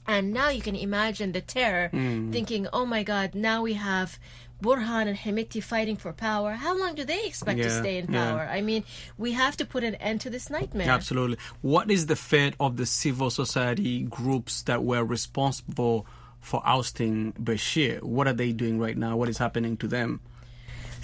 and 0.08 0.34
now 0.34 0.50
you 0.50 0.62
can 0.62 0.76
imagine 0.76 1.32
the 1.32 1.42
terror, 1.42 1.90
hmm. 1.90 2.32
thinking, 2.32 2.68
"Oh 2.72 2.86
my 2.86 3.04
God, 3.04 3.36
now 3.36 3.62
we 3.62 3.74
have." 3.74 4.20
Burhan 4.62 5.08
and 5.08 5.16
Hemeti 5.16 5.62
fighting 5.62 5.98
for 5.98 6.12
power. 6.14 6.54
How 6.54 6.76
long 6.76 6.96
do 6.96 7.04
they 7.04 7.26
expect 7.26 7.62
to 7.62 7.70
stay 7.70 8.00
in 8.00 8.12
yeah. 8.12 8.32
power? 8.32 8.42
I 8.42 8.62
mean, 8.62 8.84
we 9.16 9.34
have 9.34 9.56
to 9.58 9.66
put 9.66 9.84
an 9.84 9.94
end 9.96 10.22
to 10.22 10.32
this 10.32 10.50
nightmare. 10.50 10.90
Absolutely. 10.90 11.38
What 11.62 11.92
is 11.92 12.08
the 12.08 12.16
fate 12.16 12.56
of 12.60 12.78
the 12.78 12.88
civil 12.88 13.30
society 13.30 14.02
groups 14.02 14.64
that 14.64 14.84
were 14.84 15.04
responsible 15.04 16.08
for 16.40 16.64
ousting 16.66 17.34
Bashir? 17.34 18.02
What 18.02 18.28
are 18.28 18.34
they 18.34 18.52
doing 18.52 18.80
right 18.80 18.98
now? 18.98 19.16
What 19.16 19.30
is 19.30 19.38
happening 19.38 19.78
to 19.78 19.88
them? 19.88 20.22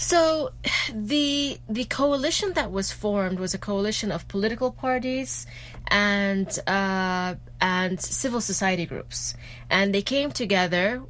So 0.03 0.51
the 0.93 1.57
the 1.69 1.85
coalition 1.85 2.53
that 2.53 2.71
was 2.71 2.91
formed 2.91 3.39
was 3.39 3.53
a 3.53 3.57
coalition 3.57 4.11
of 4.11 4.27
political 4.27 4.71
parties 4.71 5.47
and 5.87 6.47
uh, 6.67 7.35
and 7.61 8.01
civil 8.01 8.41
society 8.41 8.85
groups, 8.85 9.35
and 9.69 9.95
they 9.95 10.01
came 10.01 10.31
together 10.31 11.03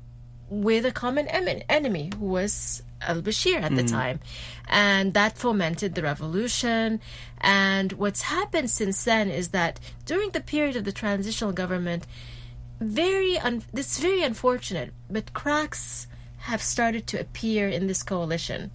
with 0.50 0.86
a 0.86 0.92
common 0.92 1.28
em- 1.28 1.64
enemy 1.70 2.12
who 2.20 2.28
was 2.38 2.84
al 3.02 3.22
Bashir 3.22 3.60
at 3.62 3.76
the 3.76 3.84
time, 3.84 4.20
and 4.68 5.14
that 5.16 5.38
fomented 5.38 5.96
the 5.96 6.04
revolution. 6.04 7.02
And 7.42 7.94
what's 7.94 8.22
happened 8.38 8.70
since 8.70 9.04
then 9.04 9.30
is 9.30 9.50
that 9.50 9.80
during 10.06 10.30
the 10.32 10.42
period 10.42 10.76
of 10.76 10.84
the 10.84 10.92
transitional 10.92 11.52
government, 11.52 12.06
very 12.80 13.40
un- 13.40 13.64
this 13.74 13.88
is 13.94 14.00
very 14.10 14.22
unfortunate, 14.22 14.94
but 15.10 15.34
cracks 15.34 16.08
have 16.50 16.62
started 16.62 17.08
to 17.08 17.20
appear 17.20 17.70
in 17.70 17.88
this 17.88 18.04
coalition, 18.04 18.72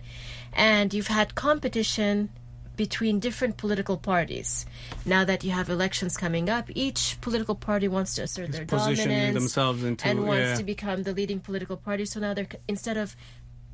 and 0.53 0.93
you've 0.95 1.09
had 1.09 1.35
competition 1.35 2.31
between 2.77 3.19
different 3.19 3.57
political 3.57 3.97
parties. 3.97 4.65
Now 5.05 5.25
that 5.25 5.43
you 5.45 5.51
have 5.51 5.69
elections 5.69 6.17
coming 6.17 6.49
up, 6.49 6.71
each 6.75 7.19
political 7.21 7.57
party 7.57 7.89
wants 7.89 8.15
to 8.15 8.23
assert 8.23 8.53
their 8.53 8.65
positioning 8.65 9.19
dominance 9.19 9.35
themselves 9.35 9.83
into- 9.83 10.07
and 10.09 10.25
wants 10.25 10.51
yeah. 10.51 10.55
to 10.57 10.65
become 10.65 11.03
the 11.03 11.13
leading 11.13 11.41
political 11.41 11.77
party. 11.77 12.05
So 12.05 12.21
now 12.21 12.35
they're 12.35 12.47
instead 12.69 12.97
of 12.97 13.17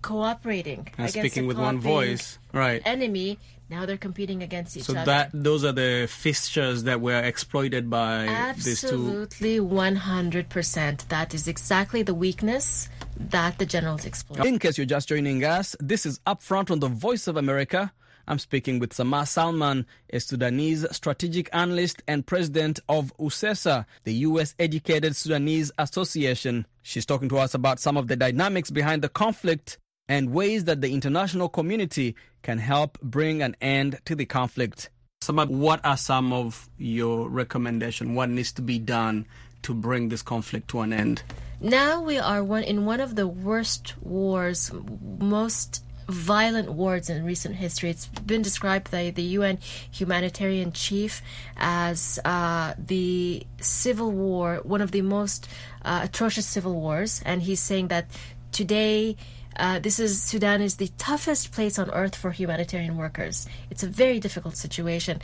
cooperating 0.00 0.88
And 0.98 1.10
speaking 1.10 1.46
with 1.46 1.58
one 1.58 1.78
voice, 1.78 2.38
right? 2.52 2.82
enemy, 2.84 3.38
now 3.70 3.86
they're 3.86 3.96
competing 3.96 4.42
against 4.42 4.76
each 4.76 4.84
So 4.84 4.92
other. 4.92 5.00
So 5.00 5.04
that 5.06 5.30
those 5.32 5.64
are 5.64 5.72
the 5.72 6.06
fixtures 6.08 6.84
that 6.84 7.00
were 7.00 7.20
exploited 7.20 7.88
by 7.88 8.26
these 8.56 8.80
two. 8.80 8.88
Absolutely, 8.88 9.60
one 9.60 9.96
hundred 9.96 10.48
percent. 10.48 11.08
That 11.08 11.32
is 11.32 11.48
exactly 11.48 12.02
the 12.02 12.14
weakness 12.14 12.88
that 13.16 13.58
the 13.58 13.66
generals 13.66 14.06
exploit. 14.06 14.44
In 14.44 14.58
case 14.58 14.78
you're 14.78 14.86
just 14.86 15.08
joining 15.08 15.44
us, 15.44 15.76
this 15.80 16.06
is 16.06 16.18
Upfront 16.26 16.70
on 16.70 16.80
the 16.80 16.88
Voice 16.88 17.26
of 17.26 17.36
America. 17.36 17.92
I'm 18.26 18.38
speaking 18.38 18.78
with 18.78 18.94
Samar 18.94 19.26
Salman, 19.26 19.86
a 20.10 20.18
Sudanese 20.18 20.86
strategic 20.92 21.50
analyst 21.52 22.02
and 22.08 22.26
president 22.26 22.80
of 22.88 23.12
USESA, 23.18 23.84
the 24.04 24.14
U.S. 24.14 24.54
Educated 24.58 25.14
Sudanese 25.14 25.70
Association. 25.78 26.66
She's 26.82 27.04
talking 27.04 27.28
to 27.28 27.38
us 27.38 27.54
about 27.54 27.80
some 27.80 27.96
of 27.96 28.08
the 28.08 28.16
dynamics 28.16 28.70
behind 28.70 29.02
the 29.02 29.10
conflict 29.10 29.78
and 30.08 30.32
ways 30.32 30.64
that 30.64 30.80
the 30.80 30.92
international 30.92 31.48
community 31.48 32.14
can 32.42 32.58
help 32.58 32.98
bring 33.00 33.42
an 33.42 33.56
end 33.60 33.98
to 34.06 34.14
the 34.14 34.26
conflict. 34.26 34.90
Samar, 35.20 35.46
what 35.46 35.84
are 35.84 35.96
some 35.96 36.32
of 36.32 36.68
your 36.78 37.28
recommendations? 37.28 38.14
What 38.14 38.30
needs 38.30 38.52
to 38.52 38.62
be 38.62 38.78
done 38.78 39.26
to 39.62 39.74
bring 39.74 40.08
this 40.08 40.22
conflict 40.22 40.68
to 40.68 40.80
an 40.80 40.92
end? 40.92 41.22
Now 41.60 42.02
we 42.02 42.18
are 42.18 42.42
one 42.42 42.62
in 42.62 42.84
one 42.84 43.00
of 43.00 43.14
the 43.14 43.26
worst 43.26 43.94
wars, 44.02 44.70
most 45.18 45.82
violent 46.08 46.72
wars 46.72 47.08
in 47.08 47.24
recent 47.24 47.56
history. 47.56 47.90
It's 47.90 48.06
been 48.06 48.42
described 48.42 48.90
by 48.90 49.10
the 49.10 49.22
UN 49.38 49.58
humanitarian 49.90 50.72
chief 50.72 51.22
as 51.56 52.18
uh, 52.24 52.74
the 52.78 53.46
civil 53.60 54.10
war, 54.10 54.60
one 54.62 54.80
of 54.80 54.90
the 54.90 55.02
most 55.02 55.48
uh, 55.84 56.00
atrocious 56.04 56.46
civil 56.46 56.74
wars, 56.74 57.22
and 57.24 57.42
he's 57.42 57.60
saying 57.60 57.88
that 57.88 58.06
today. 58.52 59.16
Uh, 59.56 59.78
this 59.78 60.00
is 60.00 60.20
Sudan 60.20 60.60
is 60.60 60.78
the 60.78 60.88
toughest 60.98 61.52
place 61.52 61.78
on 61.78 61.88
earth 61.92 62.16
for 62.16 62.32
humanitarian 62.32 62.96
workers. 62.96 63.46
It's 63.70 63.84
a 63.84 63.86
very 63.86 64.18
difficult 64.18 64.56
situation. 64.56 65.22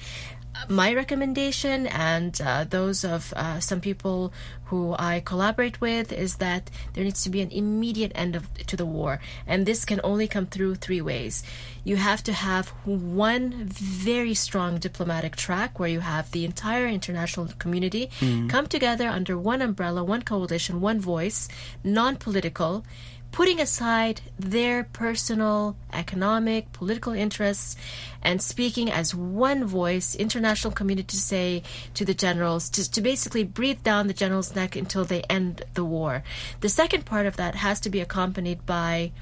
My 0.69 0.92
recommendation 0.95 1.87
and 1.87 2.38
uh, 2.40 2.64
those 2.64 3.04
of 3.04 3.33
uh, 3.35 3.61
some 3.61 3.80
people 3.80 4.33
who 4.66 4.95
I 4.99 5.23
collaborate 5.25 5.80
with 5.80 6.12
is 6.12 6.37
that 6.37 6.71
there 6.92 7.02
needs 7.02 7.23
to 7.25 7.30
be 7.30 7.40
an 7.40 7.50
immediate 7.50 8.12
end 8.14 8.37
of, 8.37 8.52
to 8.66 8.76
the 8.76 8.87
war, 8.87 9.21
and 9.47 9.64
this 9.64 9.85
can 9.85 10.00
only 10.04 10.28
come 10.28 10.47
through 10.47 10.76
three 10.76 11.00
ways. 11.00 11.42
You 11.83 11.97
have 11.97 12.23
to 12.25 12.33
have 12.33 12.69
one 12.85 13.64
very 13.64 14.35
strong 14.35 14.78
diplomatic 14.78 15.35
track 15.35 15.80
where 15.80 15.88
you 15.88 16.00
have 16.00 16.30
the 16.30 16.45
entire 16.45 16.87
international 16.87 17.49
community 17.59 18.11
come 18.49 18.66
together 18.66 19.09
under 19.09 19.38
one 19.38 19.62
umbrella, 19.62 20.04
one 20.04 20.23
coalition, 20.23 20.80
one 20.80 21.00
voice, 21.00 21.49
non-political 21.83 22.85
putting 23.32 23.60
aside 23.60 24.20
their 24.38 24.84
personal, 24.84 25.76
economic, 25.92 26.72
political 26.72 27.12
interests 27.12 27.76
and 28.22 28.42
speaking 28.42 28.90
as 28.90 29.14
one 29.14 29.64
voice, 29.64 30.14
international 30.14 30.72
community 30.72 31.06
to 31.06 31.16
say 31.16 31.62
to 31.94 32.04
the 32.04 32.14
generals, 32.14 32.68
to, 32.70 32.90
to 32.90 33.00
basically 33.00 33.44
breathe 33.44 33.82
down 33.82 34.06
the 34.06 34.14
generals' 34.14 34.54
neck 34.54 34.76
until 34.76 35.04
they 35.04 35.22
end 35.22 35.62
the 35.75 35.84
war. 35.84 36.22
The 36.60 36.68
second 36.68 37.06
part 37.06 37.26
of 37.26 37.37
that 37.37 37.54
has 37.54 37.80
to 37.80 37.90
be 37.90 38.00
accompanied 38.00 38.66
by 38.66 39.12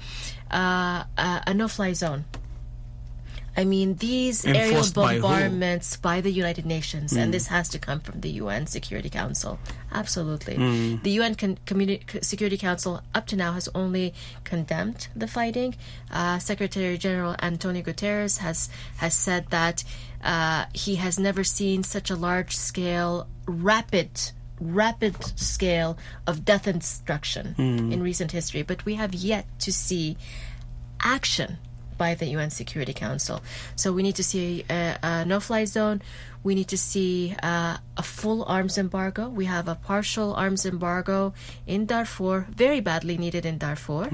uh, 0.51 1.03
a, 1.17 1.43
a 1.47 1.53
no 1.53 1.67
fly 1.67 1.93
zone. 1.93 2.25
I 3.57 3.65
mean, 3.65 3.95
these 3.95 4.45
aerial 4.45 4.65
Enforced 4.69 4.95
by 4.95 5.15
who? 5.15 5.21
bombardments 5.21 5.97
by, 5.97 6.21
the 6.21 6.31
United 6.31 6.65
Nations, 6.65 7.13
and 7.13 7.33
this 7.33 7.47
has 7.47 7.69
to 7.69 7.79
come 7.79 7.99
from 7.99 8.21
the 8.21 8.29
UN 8.31 8.67
Security 8.67 9.09
Council. 9.09 9.59
Absolutely. 9.91 10.55
The 10.97 11.11
UN 11.11 11.35
con- 11.35 11.57
Communi- 11.65 12.23
Security 12.23 12.57
Council, 12.57 13.01
up 13.13 13.25
to 13.27 13.35
now, 13.35 13.53
has 13.53 13.67
only 13.75 14.13
condemned 14.43 15.07
the 15.15 15.27
fighting. 15.27 15.75
Uh, 16.11 16.39
Secretary 16.39 16.97
General 16.97 17.35
Antonio 17.41 17.81
Guterres 17.81 18.37
has, 18.39 18.69
has 18.97 19.13
said 19.13 19.47
that 19.49 19.83
uh, 20.23 20.65
he 20.73 20.95
has 20.95 21.17
never 21.19 21.43
seen 21.43 21.83
such 21.83 22.09
a 22.09 22.15
large 22.15 22.55
scale, 22.55 23.27
rapid 23.45 24.31
rapid 24.61 25.15
scale 25.39 25.97
of 26.27 26.43
death 26.43 26.67
and 26.67 26.81
destruction 26.81 27.55
in 27.57 28.03
recent 28.03 28.33
history, 28.33 28.61
but 28.61 28.83
we 28.83 28.95
have 28.95 29.13
yet 29.13 29.45
to 29.57 29.71
see 29.71 30.17
action 30.99 31.57
by 31.99 32.15
the 32.15 32.25
UN 32.35 32.49
Security 32.49 32.93
Council. 32.93 33.43
So 33.75 33.93
we 33.93 34.01
need 34.01 34.15
to 34.15 34.23
see 34.23 34.65
a, 34.71 34.97
a 35.03 35.25
no-fly 35.25 35.65
zone. 35.65 36.01
We 36.41 36.55
need 36.55 36.69
to 36.69 36.77
see 36.77 37.35
uh, 37.43 37.75
a 37.97 38.01
full 38.17 38.45
arms 38.47 38.77
embargo. 38.77 39.27
We 39.27 39.43
have 39.45 39.67
a 39.67 39.75
partial 39.75 40.33
arms 40.33 40.65
embargo 40.65 41.33
in 41.67 41.85
Darfur, 41.85 42.47
very 42.49 42.79
badly 42.79 43.17
needed 43.17 43.45
in 43.45 43.57
Darfur. 43.57 44.07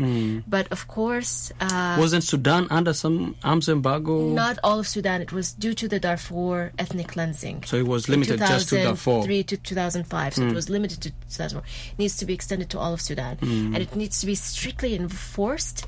But 0.47 0.65
of 0.71 0.87
course, 0.87 1.51
uh, 1.61 1.95
Wasn't 1.99 2.23
Sudan 2.23 2.65
under 2.71 2.93
some 2.93 3.35
arms 3.43 3.69
embargo? 3.69 4.27
not 4.33 4.57
all 4.63 4.79
of 4.79 4.87
Sudan. 4.87 5.21
It 5.21 5.31
was 5.31 5.53
due 5.53 5.75
to 5.75 5.87
the 5.87 5.99
Darfur 5.99 6.73
ethnic 6.79 7.09
cleansing. 7.09 7.63
So 7.65 7.77
it 7.77 7.85
was 7.87 8.09
limited 8.09 8.39
just 8.39 8.69
to 8.69 8.83
Darfur. 8.83 9.21
2003 9.21 9.43
to 9.43 9.57
2005. 9.57 10.33
So 10.33 10.41
it 10.47 10.53
was 10.53 10.67
limited 10.67 11.01
to 11.03 11.09
2004. 11.29 11.61
It 11.93 11.99
needs 11.99 12.17
to 12.17 12.25
be 12.25 12.33
extended 12.33 12.71
to 12.71 12.79
all 12.79 12.93
of 12.93 13.01
Sudan. 13.01 13.37
And 13.41 13.77
it 13.77 13.95
needs 13.95 14.19
to 14.21 14.25
be 14.25 14.33
strictly 14.33 14.95
enforced 14.95 15.85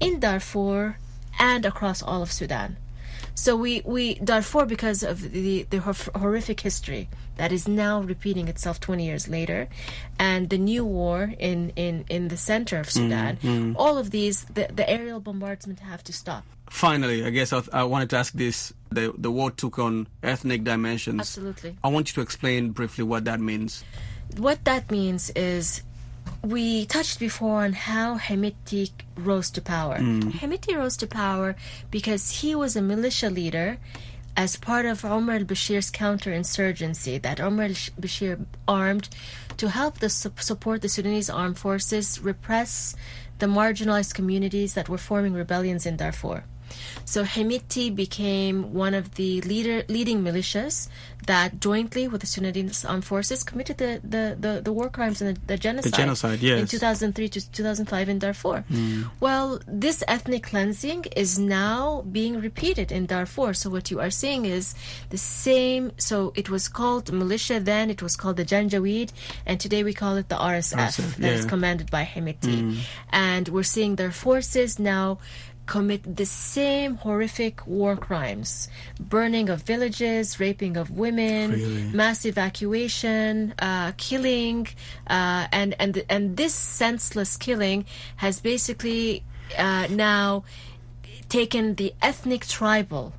in 0.00 0.18
Darfur 0.18 0.98
and 1.38 1.64
across 1.64 2.02
all 2.02 2.22
of 2.22 2.32
Sudan. 2.32 2.76
So 3.34 3.54
we, 3.54 3.82
we 3.84 4.14
Darfur 4.14 4.64
because 4.64 5.02
of 5.02 5.32
the 5.32 5.66
the 5.68 5.78
horrific 5.80 6.60
history 6.60 7.08
that 7.36 7.52
is 7.52 7.68
now 7.68 8.00
repeating 8.00 8.48
itself 8.48 8.80
20 8.80 9.04
years 9.04 9.28
later, 9.28 9.68
and 10.18 10.48
the 10.48 10.56
new 10.56 10.84
war 10.84 11.34
in 11.38 11.70
in 11.76 12.06
in 12.08 12.28
the 12.28 12.36
center 12.38 12.80
of 12.80 12.86
mm, 12.86 12.92
Sudan. 12.92 13.36
Mm. 13.42 13.74
All 13.76 13.98
of 13.98 14.10
these 14.10 14.44
the, 14.44 14.68
the 14.74 14.88
aerial 14.88 15.20
bombardment 15.20 15.80
have 15.80 16.02
to 16.04 16.12
stop. 16.12 16.44
Finally, 16.70 17.24
I 17.26 17.30
guess 17.30 17.52
I, 17.52 17.62
I 17.72 17.84
wanted 17.84 18.08
to 18.10 18.16
ask 18.16 18.32
this: 18.32 18.72
the 18.90 19.12
the 19.18 19.30
war 19.30 19.50
took 19.50 19.78
on 19.78 20.08
ethnic 20.22 20.64
dimensions. 20.64 21.20
Absolutely. 21.20 21.76
I 21.84 21.88
want 21.88 22.08
you 22.08 22.14
to 22.14 22.20
explain 22.22 22.70
briefly 22.70 23.04
what 23.04 23.26
that 23.26 23.40
means. 23.40 23.84
what 24.38 24.64
that 24.64 24.90
means 24.90 25.30
is 25.30 25.82
we 26.46 26.86
touched 26.86 27.18
before 27.18 27.64
on 27.64 27.72
how 27.72 28.18
Hemeti 28.18 28.92
rose 29.16 29.50
to 29.50 29.60
power. 29.60 29.98
Mm. 29.98 30.32
Hemeti 30.32 30.76
rose 30.76 30.96
to 30.98 31.06
power 31.06 31.56
because 31.90 32.30
he 32.40 32.54
was 32.54 32.76
a 32.76 32.82
militia 32.82 33.30
leader 33.30 33.78
as 34.36 34.54
part 34.54 34.84
of 34.86 35.04
Omar 35.04 35.36
al-Bashir's 35.36 35.90
counterinsurgency 35.90 37.20
that 37.22 37.40
Omar 37.40 37.66
al-Bashir 37.66 38.44
armed 38.68 39.08
to 39.56 39.70
help 39.70 39.98
the 39.98 40.10
su- 40.10 40.32
support 40.38 40.82
the 40.82 40.88
Sudanese 40.88 41.30
armed 41.30 41.58
forces 41.58 42.20
repress 42.20 42.94
the 43.38 43.46
marginalized 43.46 44.14
communities 44.14 44.74
that 44.74 44.88
were 44.88 44.98
forming 44.98 45.32
rebellions 45.32 45.86
in 45.86 45.96
Darfur. 45.96 46.44
So 47.04 47.24
Hemeti 47.24 47.94
became 47.94 48.74
one 48.74 48.94
of 48.94 49.14
the 49.14 49.40
leader 49.42 49.84
leading 49.88 50.22
militias 50.22 50.88
that 51.26 51.60
jointly 51.60 52.08
with 52.08 52.20
the 52.20 52.26
Sudanese 52.26 52.84
armed 52.84 53.04
forces 53.04 53.42
committed 53.42 53.78
the, 53.78 54.00
the, 54.02 54.36
the, 54.38 54.60
the 54.62 54.72
war 54.72 54.88
crimes 54.88 55.20
and 55.20 55.36
the, 55.36 55.40
the 55.46 55.56
genocide. 55.56 55.92
genocide, 55.94 56.42
In 56.42 56.66
2003 56.66 57.28
to 57.28 57.52
2005 57.52 58.08
in 58.08 58.18
Darfur. 58.18 58.64
Hmm. 58.68 59.02
Well, 59.20 59.60
this 59.66 60.02
ethnic 60.08 60.44
cleansing 60.44 61.06
is 61.16 61.38
now 61.38 62.02
being 62.10 62.40
repeated 62.40 62.92
in 62.92 63.06
Darfur. 63.06 63.54
So 63.54 63.70
what 63.70 63.90
you 63.90 64.00
are 64.00 64.10
seeing 64.10 64.44
is 64.44 64.74
the 65.10 65.18
same. 65.18 65.92
So 65.98 66.32
it 66.36 66.48
was 66.50 66.68
called 66.68 67.12
militia 67.12 67.60
then, 67.60 67.90
it 67.90 68.02
was 68.02 68.16
called 68.16 68.36
the 68.36 68.44
Janjaweed, 68.44 69.10
and 69.44 69.58
today 69.58 69.82
we 69.82 69.92
call 69.92 70.16
it 70.16 70.28
the 70.28 70.36
RSF, 70.36 70.76
RSF, 70.76 71.16
that 71.16 71.32
is 71.32 71.44
yeah. 71.44 71.48
commanded 71.48 71.90
by 71.90 72.04
Hemeti. 72.04 72.60
Hmm. 72.60 72.78
And 73.10 73.48
we're 73.48 73.62
seeing 73.62 73.96
their 73.96 74.12
forces 74.12 74.78
now 74.78 75.18
commit 75.66 76.02
the 76.16 76.24
same 76.26 76.94
horrific 76.96 77.66
war 77.66 77.96
crimes 77.96 78.68
burning 79.00 79.48
of 79.48 79.62
villages 79.62 80.38
raping 80.40 80.76
of 80.76 80.90
women 80.90 81.50
Really? 81.52 81.82
mass 81.92 82.24
evacuation 82.24 83.52
uh, 83.58 83.92
killing 83.96 84.66
uh, 85.08 85.46
and 85.52 85.74
and 85.78 86.02
and 86.08 86.36
this 86.36 86.54
senseless 86.54 87.36
killing 87.36 87.84
has 88.16 88.40
basically 88.40 89.22
uh, 89.58 89.86
now 89.90 90.44
taken 91.28 91.74
the 91.74 91.92
ethnic 92.02 92.46
tribal 92.46 93.12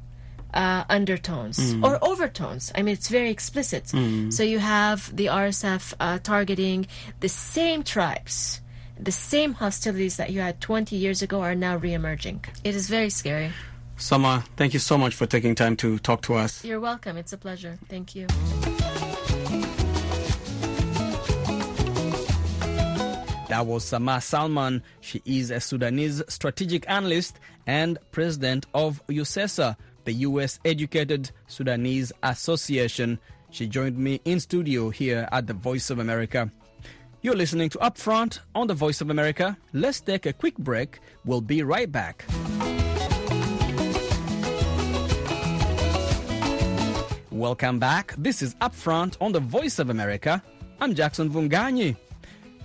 uh, 0.54 0.84
undertones 0.90 1.76
or 1.84 2.00
overtones. 2.02 2.72
I 2.74 2.82
mean, 2.82 2.94
it's 2.94 3.10
very 3.10 3.30
explicit. 3.30 3.88
So 4.32 4.44
you 4.44 4.60
have 4.60 5.14
the 5.16 5.26
RSF 5.28 5.94
uh, 6.00 6.20
targeting 6.24 6.88
the 7.20 7.30
same 7.30 7.84
tribes. 7.84 8.62
The 9.00 9.12
same 9.12 9.54
hostilities 9.54 10.18
that 10.18 10.32
you 10.32 10.42
had 10.42 10.60
20 10.60 10.96
years 10.96 11.22
ago 11.22 11.42
are 11.42 11.56
now 11.56 11.78
reemerging. 11.78 12.46
It 12.64 12.76
is 12.76 12.90
very 12.90 13.10
scary. 13.10 13.52
Sama, 13.96 14.44
thank 14.56 14.74
you 14.74 14.80
so 14.80 14.98
much 14.98 15.16
for 15.16 15.26
taking 15.26 15.56
time 15.56 15.76
to 15.78 15.98
talk 16.00 16.22
to 16.24 16.36
us. 16.36 16.64
You're 16.64 16.80
welcome. 16.80 17.18
It's 17.18 17.34
a 17.34 17.38
pleasure. 17.38 17.78
Thank 17.90 18.16
you. 18.16 18.28
That 23.48 23.66
was 23.66 23.86
Sama 23.86 24.20
Salman. 24.20 24.84
She 25.00 25.22
is 25.26 25.52
a 25.52 25.60
Sudanese 25.60 26.22
strategic 26.28 26.88
analyst 26.90 27.40
and 27.66 27.98
president 28.12 28.66
of 28.74 29.02
USESA, 29.08 29.78
the 30.04 30.14
U.S. 30.14 30.60
Educated 30.66 31.32
Sudanese 31.48 32.12
Association. 32.24 33.20
She 33.50 33.68
joined 33.68 33.98
me 33.98 34.20
in 34.26 34.40
studio 34.42 34.90
here 34.90 35.30
at 35.32 35.48
the 35.48 35.54
Voice 35.54 35.90
of 35.90 36.00
America. 36.00 36.52
You're 37.24 37.36
listening 37.36 37.70
to 37.70 37.80
Upfront 37.80 38.42
on 38.54 38.68
the 38.68 38.76
Voice 38.76 39.02
of 39.02 39.10
America. 39.10 39.58
Let's 39.74 40.02
take 40.02 40.28
a 40.28 40.34
quick 40.34 40.56
break. 40.60 41.00
We'll 41.26 41.42
be 41.42 41.64
right 41.64 41.92
back. 41.92 42.24
Welcome 47.32 47.80
back. 47.80 48.14
This 48.20 48.44
is 48.44 48.54
Upfront 48.62 49.18
on 49.20 49.32
the 49.32 49.40
Voice 49.40 49.80
of 49.80 49.90
America. 49.90 50.44
I'm 50.80 50.94
Jackson 50.94 51.32
Mvunganyi. 51.32 51.98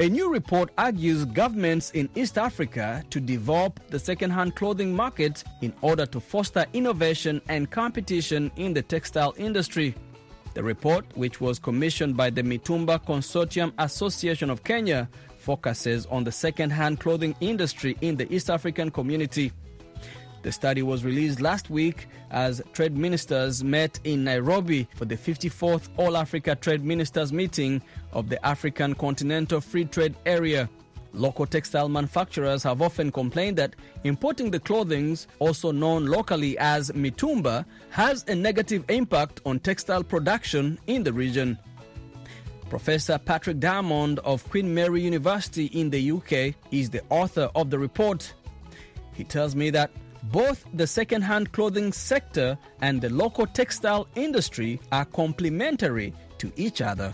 A 0.00 0.08
new 0.10 0.30
report 0.30 0.68
argues 0.76 1.24
governments 1.24 1.90
in 1.92 2.10
East 2.14 2.36
Africa 2.36 3.02
to 3.08 3.20
develop 3.20 3.80
the 3.88 3.98
second-hand 3.98 4.54
clothing 4.54 4.94
market 4.94 5.44
in 5.62 5.72
order 5.80 6.04
to 6.04 6.20
foster 6.20 6.66
innovation 6.74 7.40
and 7.48 7.70
competition 7.70 8.50
in 8.56 8.74
the 8.74 8.82
textile 8.82 9.32
industry. 9.38 9.94
The 10.54 10.62
report, 10.62 11.06
which 11.16 11.40
was 11.40 11.58
commissioned 11.58 12.16
by 12.16 12.28
the 12.28 12.42
Mitumba 12.42 13.02
Consortium 13.04 13.72
Association 13.78 14.50
of 14.50 14.64
Kenya, 14.64 15.08
focuses 15.38 16.04
on 16.06 16.24
the 16.24 16.32
second-hand 16.32 17.00
clothing 17.00 17.34
industry 17.40 17.96
in 18.02 18.16
the 18.16 18.32
East 18.32 18.50
African 18.50 18.90
community. 18.90 19.50
The 20.42 20.52
study 20.52 20.82
was 20.82 21.04
released 21.04 21.40
last 21.40 21.70
week 21.70 22.06
as 22.30 22.60
trade 22.72 22.96
ministers 22.96 23.64
met 23.64 23.98
in 24.04 24.24
Nairobi 24.24 24.88
for 24.94 25.04
the 25.04 25.16
54th 25.16 25.88
All 25.96 26.16
Africa 26.16 26.54
Trade 26.54 26.84
Ministers 26.84 27.32
meeting 27.32 27.80
of 28.12 28.28
the 28.28 28.44
African 28.44 28.94
Continental 28.94 29.60
Free 29.60 29.84
Trade 29.84 30.16
Area. 30.26 30.68
Local 31.14 31.44
textile 31.44 31.88
manufacturers 31.88 32.62
have 32.62 32.80
often 32.80 33.12
complained 33.12 33.58
that 33.58 33.76
importing 34.04 34.50
the 34.50 34.60
clothing, 34.60 35.18
also 35.38 35.70
known 35.70 36.06
locally 36.06 36.56
as 36.58 36.90
mitumba, 36.92 37.66
has 37.90 38.24
a 38.28 38.34
negative 38.34 38.84
impact 38.88 39.40
on 39.44 39.58
textile 39.60 40.02
production 40.02 40.78
in 40.86 41.02
the 41.02 41.12
region. 41.12 41.58
Professor 42.70 43.18
Patrick 43.18 43.60
Diamond 43.60 44.20
of 44.20 44.48
Queen 44.48 44.72
Mary 44.72 45.02
University 45.02 45.66
in 45.66 45.90
the 45.90 46.12
UK 46.12 46.54
is 46.70 46.88
the 46.88 47.02
author 47.10 47.50
of 47.54 47.68
the 47.68 47.78
report. 47.78 48.32
He 49.12 49.24
tells 49.24 49.54
me 49.54 49.68
that 49.70 49.90
both 50.30 50.64
the 50.72 50.86
second-hand 50.86 51.52
clothing 51.52 51.92
sector 51.92 52.56
and 52.80 53.02
the 53.02 53.10
local 53.10 53.44
textile 53.44 54.08
industry 54.14 54.80
are 54.90 55.04
complementary 55.04 56.14
to 56.38 56.50
each 56.56 56.80
other. 56.80 57.12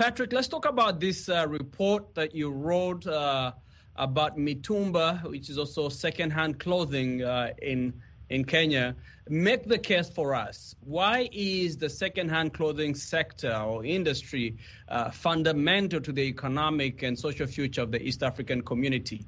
Patrick, 0.00 0.32
let's 0.32 0.48
talk 0.48 0.64
about 0.64 0.98
this 0.98 1.28
uh, 1.28 1.44
report 1.46 2.14
that 2.14 2.34
you 2.34 2.50
wrote 2.50 3.06
uh, 3.06 3.52
about 3.96 4.38
Mitumba, 4.38 5.22
which 5.28 5.50
is 5.50 5.58
also 5.58 5.90
second-hand 5.90 6.58
clothing 6.58 7.22
uh, 7.22 7.50
in 7.60 7.92
in 8.30 8.42
Kenya. 8.42 8.96
Make 9.28 9.68
the 9.68 9.76
case 9.76 10.08
for 10.08 10.34
us. 10.34 10.74
Why 10.80 11.28
is 11.32 11.76
the 11.76 11.90
second-hand 11.90 12.54
clothing 12.54 12.94
sector 12.94 13.54
or 13.54 13.84
industry 13.84 14.56
uh, 14.88 15.10
fundamental 15.10 16.00
to 16.00 16.12
the 16.12 16.22
economic 16.22 17.02
and 17.02 17.18
social 17.18 17.46
future 17.46 17.82
of 17.82 17.92
the 17.92 18.00
East 18.00 18.22
African 18.22 18.62
community? 18.62 19.26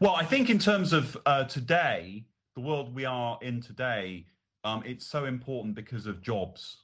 Well, 0.00 0.16
I 0.16 0.24
think 0.24 0.50
in 0.50 0.58
terms 0.58 0.92
of 0.92 1.16
uh, 1.24 1.44
today, 1.44 2.24
the 2.56 2.62
world 2.62 2.92
we 2.92 3.04
are 3.04 3.38
in 3.42 3.60
today, 3.60 4.26
um, 4.64 4.82
it's 4.84 5.06
so 5.06 5.26
important 5.26 5.76
because 5.76 6.06
of 6.06 6.20
jobs. 6.20 6.78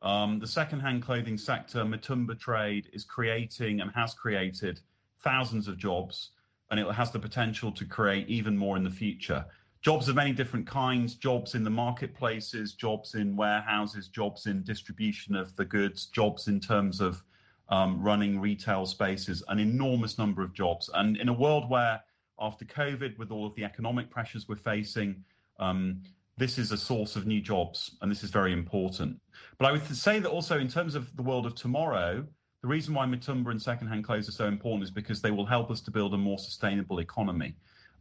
Um, 0.00 0.38
the 0.38 0.46
second-hand 0.46 1.02
clothing 1.02 1.36
sector, 1.36 1.84
Mitumba 1.84 2.38
trade, 2.38 2.88
is 2.92 3.04
creating 3.04 3.80
and 3.80 3.90
has 3.92 4.14
created 4.14 4.80
thousands 5.24 5.66
of 5.66 5.76
jobs, 5.76 6.30
and 6.70 6.78
it 6.78 6.88
has 6.92 7.10
the 7.10 7.18
potential 7.18 7.72
to 7.72 7.84
create 7.84 8.28
even 8.28 8.56
more 8.56 8.76
in 8.76 8.84
the 8.84 8.90
future. 8.90 9.44
jobs 9.80 10.08
of 10.08 10.16
many 10.16 10.32
different 10.32 10.66
kinds, 10.66 11.14
jobs 11.14 11.54
in 11.54 11.62
the 11.64 11.70
marketplaces, 11.70 12.74
jobs 12.74 13.14
in 13.14 13.36
warehouses, 13.36 14.08
jobs 14.08 14.46
in 14.46 14.62
distribution 14.62 15.36
of 15.36 15.54
the 15.56 15.64
goods, 15.64 16.06
jobs 16.06 16.48
in 16.48 16.60
terms 16.60 17.00
of 17.00 17.22
um, 17.68 18.02
running 18.02 18.40
retail 18.40 18.86
spaces, 18.86 19.42
an 19.48 19.58
enormous 19.58 20.18
number 20.18 20.42
of 20.42 20.52
jobs. 20.52 20.90
And 20.94 21.16
in 21.16 21.28
a 21.28 21.32
world 21.32 21.68
where, 21.70 22.02
after 22.40 22.64
COVID, 22.64 23.18
with 23.18 23.30
all 23.30 23.46
of 23.46 23.54
the 23.54 23.64
economic 23.64 24.10
pressures 24.10 24.48
we're 24.48 24.56
facing, 24.56 25.24
um, 25.58 26.02
this 26.38 26.56
is 26.56 26.70
a 26.70 26.76
source 26.76 27.16
of 27.16 27.26
new 27.26 27.40
jobs, 27.40 27.96
and 28.00 28.10
this 28.10 28.22
is 28.22 28.30
very 28.30 28.52
important. 28.52 29.20
But 29.58 29.66
I 29.66 29.72
would 29.72 29.84
say 29.84 30.20
that 30.20 30.30
also, 30.30 30.58
in 30.58 30.68
terms 30.68 30.94
of 30.94 31.14
the 31.16 31.22
world 31.22 31.46
of 31.46 31.54
tomorrow, 31.56 32.24
the 32.62 32.68
reason 32.68 32.94
why 32.94 33.06
Mitumba 33.06 33.50
and 33.50 33.60
secondhand 33.60 34.04
clothes 34.04 34.28
are 34.28 34.32
so 34.32 34.46
important 34.46 34.84
is 34.84 34.90
because 34.90 35.20
they 35.20 35.32
will 35.32 35.46
help 35.46 35.70
us 35.70 35.80
to 35.82 35.90
build 35.90 36.14
a 36.14 36.18
more 36.18 36.38
sustainable 36.38 37.00
economy. 37.00 37.54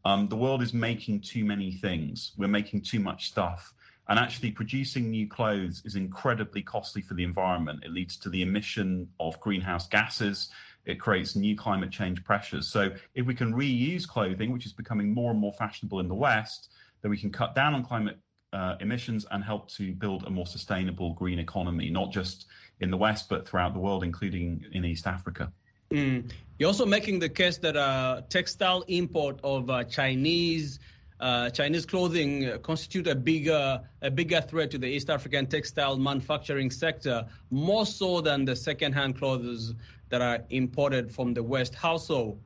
Um, 0.06 0.28
the 0.30 0.36
world 0.36 0.62
is 0.62 0.74
making 0.74 1.22
too 1.22 1.44
many 1.46 1.72
things. 1.72 2.34
We're 2.38 2.48
making 2.48 2.82
too 2.82 3.00
much 3.00 3.28
stuff. 3.28 3.74
And 4.08 4.18
actually, 4.20 4.52
producing 4.52 5.10
new 5.10 5.28
clothes 5.28 5.82
is 5.84 5.96
incredibly 5.96 6.62
costly 6.62 7.02
for 7.02 7.16
the 7.16 7.24
environment. 7.24 7.84
It 7.84 7.92
leads 7.92 8.18
to 8.18 8.30
the 8.30 8.44
emission 8.44 9.08
of 9.20 9.40
greenhouse 9.40 9.88
gases. 9.88 10.50
It 10.86 11.00
creates 11.00 11.36
new 11.36 11.58
climate 11.58 11.92
change 11.92 12.24
pressures. 12.24 12.68
So, 12.68 12.92
if 13.16 13.26
we 13.26 13.36
can 13.36 13.54
reuse 13.54 14.08
clothing, 14.08 14.54
which 14.54 14.66
is 14.66 14.74
becoming 14.74 15.14
more 15.14 15.32
and 15.32 15.40
more 15.40 15.54
fashionable 15.54 16.00
in 16.00 16.08
the 16.08 16.16
West, 16.16 16.70
then 17.02 17.12
we 17.12 17.18
can 17.18 17.32
cut 17.32 17.54
down 17.54 17.74
on 17.74 17.84
climate 17.84 18.18
uh, 18.54 18.76
emissions 18.80 19.26
and 19.32 19.44
help 19.44 19.70
to 19.72 19.94
build 19.94 20.24
a 20.24 20.30
more 20.30 20.48
sustainable 20.48 21.14
green 21.14 21.40
economy, 21.40 21.90
not 21.90 22.12
just 22.12 22.48
in 22.80 22.90
the 22.92 22.98
West, 22.98 23.30
but 23.30 23.48
throughout 23.48 23.74
the 23.74 23.80
world, 23.80 24.04
including 24.04 24.64
in 24.72 24.86
East 24.86 25.08
Africa. 25.08 25.52
Mm. 25.92 26.32
You're 26.60 26.68
also 26.68 26.86
making 26.86 27.20
the 27.20 27.30
case 27.30 27.58
that 27.60 27.78
uh, 27.78 28.22
textile 28.30 28.84
import 28.88 29.40
of 29.44 29.70
uh, 29.70 29.84
Chinese 29.86 30.80
uh, 31.20 31.50
Chinese 31.50 31.86
clothing 31.86 32.60
constitute 32.62 33.08
a 33.08 33.16
bigger 33.16 33.82
a 34.04 34.12
bigger 34.12 34.40
threat 34.40 34.70
to 34.70 34.78
the 34.78 34.86
East 34.86 35.10
African 35.10 35.48
textile 35.48 35.98
manufacturing 35.98 36.70
sector, 36.70 37.26
more 37.50 37.86
so 37.88 38.22
than 38.22 38.46
the 38.46 38.56
second-hand 38.56 39.18
clothes 39.18 39.74
that 40.10 40.22
are 40.22 40.40
imported 40.50 41.12
from 41.12 41.34
the 41.34 41.42
West. 41.42 41.74
How 41.74 41.98
so? 41.98 42.38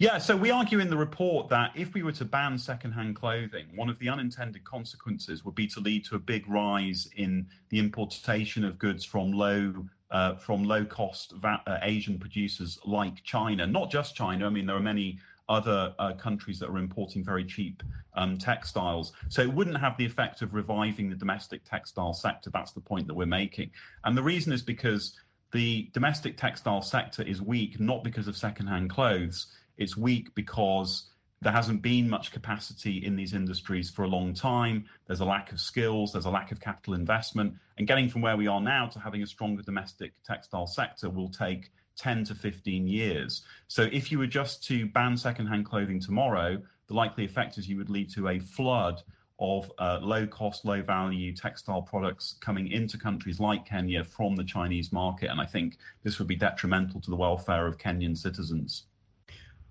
Yeah, 0.00 0.16
so 0.16 0.34
we 0.34 0.50
argue 0.50 0.78
in 0.78 0.88
the 0.88 0.96
report 0.96 1.50
that 1.50 1.72
if 1.74 1.92
we 1.92 2.02
were 2.02 2.12
to 2.12 2.24
ban 2.24 2.56
secondhand 2.56 3.16
clothing, 3.16 3.66
one 3.74 3.90
of 3.90 3.98
the 3.98 4.08
unintended 4.08 4.64
consequences 4.64 5.44
would 5.44 5.54
be 5.54 5.66
to 5.66 5.80
lead 5.80 6.06
to 6.06 6.14
a 6.14 6.18
big 6.18 6.48
rise 6.48 7.06
in 7.16 7.46
the 7.68 7.78
importation 7.78 8.64
of 8.64 8.78
goods 8.78 9.04
from 9.04 9.30
low 9.30 9.74
uh, 10.10 10.36
from 10.36 10.64
low 10.64 10.86
cost 10.86 11.32
va- 11.32 11.62
uh, 11.66 11.76
Asian 11.82 12.18
producers 12.18 12.78
like 12.86 13.22
China, 13.24 13.66
not 13.66 13.90
just 13.90 14.14
China. 14.14 14.46
I 14.46 14.48
mean, 14.48 14.64
there 14.64 14.74
are 14.74 14.80
many 14.80 15.18
other 15.50 15.94
uh, 15.98 16.14
countries 16.14 16.58
that 16.60 16.70
are 16.70 16.78
importing 16.78 17.22
very 17.22 17.44
cheap 17.44 17.82
um, 18.14 18.38
textiles. 18.38 19.12
So 19.28 19.42
it 19.42 19.52
wouldn't 19.52 19.76
have 19.76 19.98
the 19.98 20.06
effect 20.06 20.40
of 20.40 20.54
reviving 20.54 21.10
the 21.10 21.14
domestic 21.14 21.62
textile 21.62 22.14
sector. 22.14 22.48
That's 22.48 22.72
the 22.72 22.80
point 22.80 23.06
that 23.06 23.14
we're 23.14 23.26
making. 23.26 23.70
And 24.04 24.16
the 24.16 24.22
reason 24.22 24.50
is 24.50 24.62
because 24.62 25.18
the 25.52 25.90
domestic 25.92 26.38
textile 26.38 26.80
sector 26.80 27.22
is 27.22 27.42
weak, 27.42 27.78
not 27.78 28.02
because 28.02 28.28
of 28.28 28.36
secondhand 28.36 28.88
clothes. 28.88 29.48
It's 29.80 29.96
weak 29.96 30.34
because 30.34 31.10
there 31.42 31.52
hasn't 31.52 31.80
been 31.80 32.08
much 32.08 32.32
capacity 32.32 33.04
in 33.04 33.16
these 33.16 33.32
industries 33.32 33.90
for 33.90 34.04
a 34.04 34.08
long 34.08 34.34
time. 34.34 34.84
There's 35.06 35.20
a 35.20 35.24
lack 35.24 35.52
of 35.52 35.60
skills, 35.60 36.12
there's 36.12 36.26
a 36.26 36.30
lack 36.30 36.52
of 36.52 36.60
capital 36.60 36.92
investment. 36.92 37.54
And 37.78 37.88
getting 37.88 38.10
from 38.10 38.20
where 38.20 38.36
we 38.36 38.46
are 38.46 38.60
now 38.60 38.88
to 38.88 39.00
having 39.00 39.22
a 39.22 39.26
stronger 39.26 39.62
domestic 39.62 40.12
textile 40.22 40.66
sector 40.66 41.08
will 41.08 41.30
take 41.30 41.72
10 41.96 42.24
to 42.24 42.34
15 42.34 42.86
years. 42.86 43.42
So 43.68 43.88
if 43.90 44.12
you 44.12 44.18
were 44.18 44.26
just 44.26 44.62
to 44.64 44.86
ban 44.86 45.16
secondhand 45.16 45.64
clothing 45.64 45.98
tomorrow, 45.98 46.60
the 46.88 46.94
likely 46.94 47.24
effect 47.24 47.56
is 47.56 47.66
you 47.66 47.78
would 47.78 47.90
lead 47.90 48.10
to 48.10 48.28
a 48.28 48.38
flood 48.38 49.02
of 49.38 49.72
uh, 49.78 49.98
low 50.02 50.26
cost, 50.26 50.66
low 50.66 50.82
value 50.82 51.34
textile 51.34 51.80
products 51.80 52.36
coming 52.42 52.70
into 52.70 52.98
countries 52.98 53.40
like 53.40 53.64
Kenya 53.64 54.04
from 54.04 54.36
the 54.36 54.44
Chinese 54.44 54.92
market. 54.92 55.30
And 55.30 55.40
I 55.40 55.46
think 55.46 55.78
this 56.02 56.18
would 56.18 56.28
be 56.28 56.36
detrimental 56.36 57.00
to 57.00 57.10
the 57.10 57.16
welfare 57.16 57.66
of 57.66 57.78
Kenyan 57.78 58.14
citizens. 58.14 58.84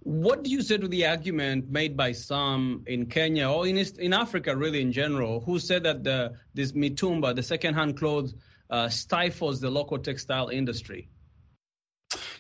What 0.02 0.44
do 0.44 0.50
you 0.50 0.62
say 0.62 0.78
to 0.78 0.88
the 0.88 1.06
argument 1.06 1.70
made 1.70 1.98
by 1.98 2.14
some 2.14 2.84
in 2.88 3.06
Kenya 3.06 3.50
or 3.50 3.68
in 3.68 3.78
East, 3.78 4.00
in 4.00 4.14
Africa, 4.14 4.56
really 4.56 4.82
in 4.82 4.92
general, 4.92 5.42
who 5.42 5.60
said 5.60 5.84
that 5.84 6.04
the, 6.04 6.36
this 6.54 6.72
mitumba, 6.72 7.36
the 7.36 7.44
second-hand 7.44 7.98
clothes, 7.98 8.34
uh, 8.70 8.88
stifles 8.88 9.60
the 9.60 9.70
local 9.70 10.00
textile 10.00 10.48
industry? 10.50 11.10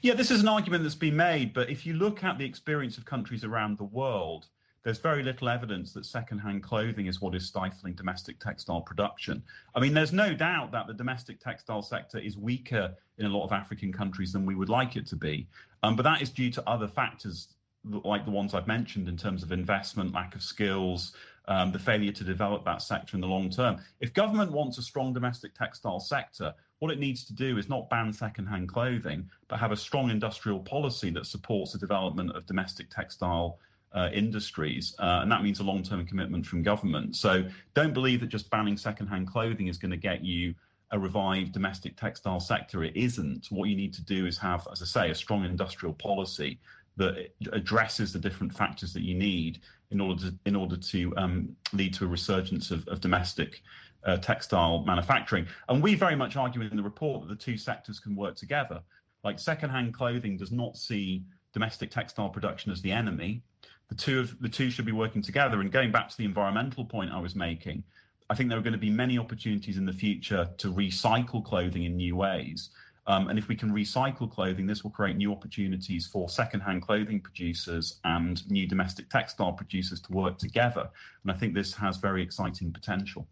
Yeah, 0.02 0.14
this 0.14 0.32
is 0.32 0.42
an 0.42 0.48
argument 0.48 0.84
that's 0.84 0.96
been 0.96 1.18
made, 1.18 1.54
but 1.54 1.70
if 1.70 1.86
you 1.86 1.94
look 1.94 2.24
at 2.24 2.38
the 2.38 2.46
experience 2.46 2.98
of 2.98 3.06
countries 3.06 3.44
around 3.44 3.78
the 3.78 3.84
world, 3.84 4.48
there's 4.84 5.00
very 5.00 5.24
little 5.24 5.50
evidence 5.50 5.94
that 5.94 6.06
secondhand 6.06 6.64
clothing 6.64 7.08
is 7.08 7.22
what 7.22 7.36
is 7.36 7.46
stifling 7.46 7.94
domestic 7.94 8.40
textile 8.40 8.82
production. 8.82 9.44
I 9.76 9.80
mean, 9.80 9.94
there's 9.94 10.14
no 10.14 10.34
doubt 10.34 10.72
that 10.72 10.88
the 10.88 10.94
domestic 10.94 11.40
textile 11.40 11.82
sector 11.82 12.18
is 12.18 12.38
weaker 12.38 12.96
in 13.18 13.26
a 13.26 13.30
lot 13.30 13.44
of 13.44 13.52
African 13.52 13.92
countries 13.92 14.32
than 14.32 14.46
we 14.46 14.56
would 14.56 14.70
like 14.70 14.96
it 14.96 15.06
to 15.08 15.16
be. 15.16 15.48
Um, 15.84 15.96
but 15.96 16.04
that 16.04 16.22
is 16.22 16.30
due 16.30 16.50
to 16.52 16.70
other 16.70 16.88
factors 16.88 17.50
like 17.86 18.26
the 18.26 18.32
ones 18.32 18.54
I've 18.54 18.68
mentioned 18.68 19.08
in 19.08 19.18
terms 19.18 19.44
of 19.44 19.52
investment, 19.52 20.14
lack 20.14 20.36
of 20.36 20.44
skills, 20.44 21.14
um, 21.48 21.72
the 21.72 21.80
failure 21.80 22.12
to 22.12 22.24
develop 22.24 22.64
that 22.66 22.82
sector 22.82 23.16
in 23.16 23.22
the 23.22 23.28
long 23.28 23.50
term. 23.50 23.78
If 24.00 24.14
government 24.14 24.52
wants 24.52 24.78
a 24.78 24.82
strong 24.82 25.14
domestic 25.14 25.56
textile 25.56 26.00
sector, 26.00 26.54
what 26.80 26.92
it 26.92 27.00
needs 27.00 27.26
to 27.26 27.34
do 27.34 27.58
is 27.58 27.68
not 27.68 27.90
ban 27.90 28.14
secondhand 28.14 28.70
clothing, 28.70 29.30
but 29.48 29.60
have 29.60 29.72
a 29.72 29.78
strong 29.78 30.10
industrial 30.10 30.60
policy 30.60 31.10
that 31.12 31.26
supports 31.26 31.74
the 31.74 31.80
development 31.80 32.36
of 32.36 32.46
domestic 32.46 32.90
textile 32.90 33.60
uh, 33.94 34.10
industries. 34.14 34.96
Uh, 35.00 35.20
and 35.22 35.32
that 35.32 35.44
means 35.44 35.60
a 35.60 35.64
long 35.64 35.84
term 35.84 36.06
commitment 36.06 36.46
from 36.46 36.62
government. 36.62 37.16
So 37.16 37.44
don't 37.74 37.94
believe 37.94 38.20
that 38.22 38.28
just 38.28 38.50
banning 38.50 38.78
secondhand 38.78 39.28
clothing 39.28 39.68
is 39.68 39.78
going 39.78 39.92
to 39.92 39.98
get 39.98 40.24
you 40.24 40.54
a 40.92 41.00
revived 41.00 41.52
domestic 41.52 41.96
textile 41.96 42.40
sector. 42.40 42.84
It 42.84 42.96
isn't. 42.96 43.48
What 43.52 43.70
you 43.70 43.76
need 43.76 43.94
to 43.94 44.04
do 44.04 44.26
is 44.26 44.38
have, 44.40 44.68
as 44.72 44.82
I 44.82 44.86
say, 44.86 45.12
a 45.12 45.16
strong 45.16 45.46
industrial 45.46 45.94
policy 45.94 46.60
that 46.98 47.32
addresses 47.54 48.12
the 48.12 48.20
different 48.20 48.54
factors 48.54 48.94
that 48.94 49.04
you 49.04 49.16
need 49.16 49.60
in 49.92 50.02
order 50.02 50.30
to 50.30 50.36
in 50.46 50.56
order 50.56 50.76
to 50.76 51.14
um, 51.18 51.56
lead 51.74 51.94
to 51.96 52.06
a 52.06 52.08
resurgence 52.08 52.72
of, 52.72 52.88
of 52.88 53.02
domestic 53.02 53.62
uh, 54.06 54.18
textile 54.18 54.84
manufacturing. 54.86 55.48
And 55.68 55.82
we 55.82 55.96
very 55.96 56.16
much 56.16 56.36
argue 56.36 56.62
in 56.62 56.76
the 56.76 56.84
report 56.84 57.22
that 57.22 57.30
the 57.30 57.36
two 57.36 57.58
sectors 57.58 58.00
can 58.00 58.16
work 58.16 58.36
together. 58.36 58.82
Like 59.24 59.40
secondhand 59.40 59.94
clothing 59.94 60.38
does 60.38 60.52
not 60.52 60.78
see 60.78 61.24
domestic 61.54 61.92
textile 61.92 62.30
production 62.30 62.72
as 62.72 62.82
the 62.82 62.92
enemy. 62.92 63.42
The 63.90 63.96
two 63.96 64.20
of 64.20 64.40
the 64.40 64.50
two 64.50 64.70
should 64.70 64.86
be 64.86 64.92
working 64.92 65.22
together. 65.22 65.62
And 65.62 65.72
going 65.72 65.92
back 65.92 66.10
to 66.10 66.18
the 66.18 66.26
environmental 66.26 66.86
point 66.86 67.12
I 67.12 67.20
was 67.20 67.36
making, 67.36 67.84
I 68.30 68.36
think 68.36 68.50
there 68.50 68.58
are 68.58 68.62
going 68.62 68.74
to 68.74 68.80
be 68.80 68.92
many 68.92 69.18
opportunities 69.18 69.78
in 69.78 69.86
the 69.86 69.94
future 69.94 70.48
to 70.58 70.72
recycle 70.72 71.44
clothing 71.44 71.84
in 71.84 71.98
new 71.98 72.16
ways. 72.16 72.70
Um, 73.08 73.28
and 73.28 73.40
if 73.40 73.48
we 73.48 73.56
can 73.56 73.72
recycle 73.72 74.30
clothing, 74.32 74.68
this 74.68 74.84
will 74.84 74.92
create 74.92 75.18
new 75.18 75.32
opportunities 75.32 76.06
for 76.06 76.30
secondhand 76.30 76.84
clothing 76.84 77.20
producers 77.20 78.00
and 78.04 78.48
new 78.52 78.68
domestic 78.68 79.10
textile 79.10 79.52
producers 79.52 80.00
to 80.02 80.12
work 80.14 80.38
together. 80.38 80.88
And 81.24 81.32
I 81.32 81.36
think 81.36 81.56
this 81.56 81.74
has 81.74 81.98
very 81.98 82.22
exciting 82.22 82.72
potential. 82.72 83.28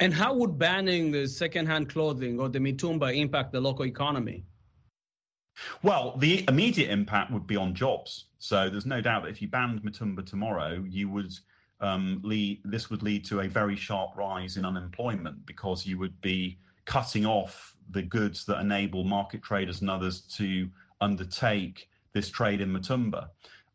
And 0.00 0.14
how 0.14 0.32
would 0.34 0.58
banning 0.58 1.10
the 1.10 1.26
secondhand 1.28 1.90
clothing 1.90 2.40
or 2.40 2.48
the 2.48 2.58
mitumba 2.58 3.14
impact 3.14 3.52
the 3.52 3.60
local 3.60 3.84
economy? 3.84 4.46
Well, 5.82 6.16
the 6.16 6.46
immediate 6.48 6.90
impact 6.90 7.30
would 7.30 7.46
be 7.46 7.56
on 7.56 7.74
jobs. 7.74 8.26
So 8.42 8.68
there's 8.68 8.86
no 8.86 9.00
doubt 9.00 9.22
that 9.22 9.28
if 9.28 9.40
you 9.40 9.46
banned 9.46 9.84
Mitumba 9.84 10.26
tomorrow, 10.26 10.84
you 10.88 11.08
would 11.08 11.32
um, 11.80 12.20
lead, 12.24 12.60
this 12.64 12.90
would 12.90 13.04
lead 13.04 13.24
to 13.26 13.38
a 13.38 13.48
very 13.48 13.76
sharp 13.76 14.16
rise 14.16 14.56
in 14.56 14.64
unemployment 14.64 15.46
because 15.46 15.86
you 15.86 15.96
would 16.00 16.20
be 16.20 16.58
cutting 16.84 17.24
off 17.24 17.76
the 17.90 18.02
goods 18.02 18.44
that 18.46 18.58
enable 18.58 19.04
market 19.04 19.44
traders 19.44 19.80
and 19.80 19.88
others 19.88 20.22
to 20.38 20.68
undertake 21.00 21.88
this 22.14 22.28
trade 22.28 22.60
in 22.60 22.72
Mitumba. 22.72 23.28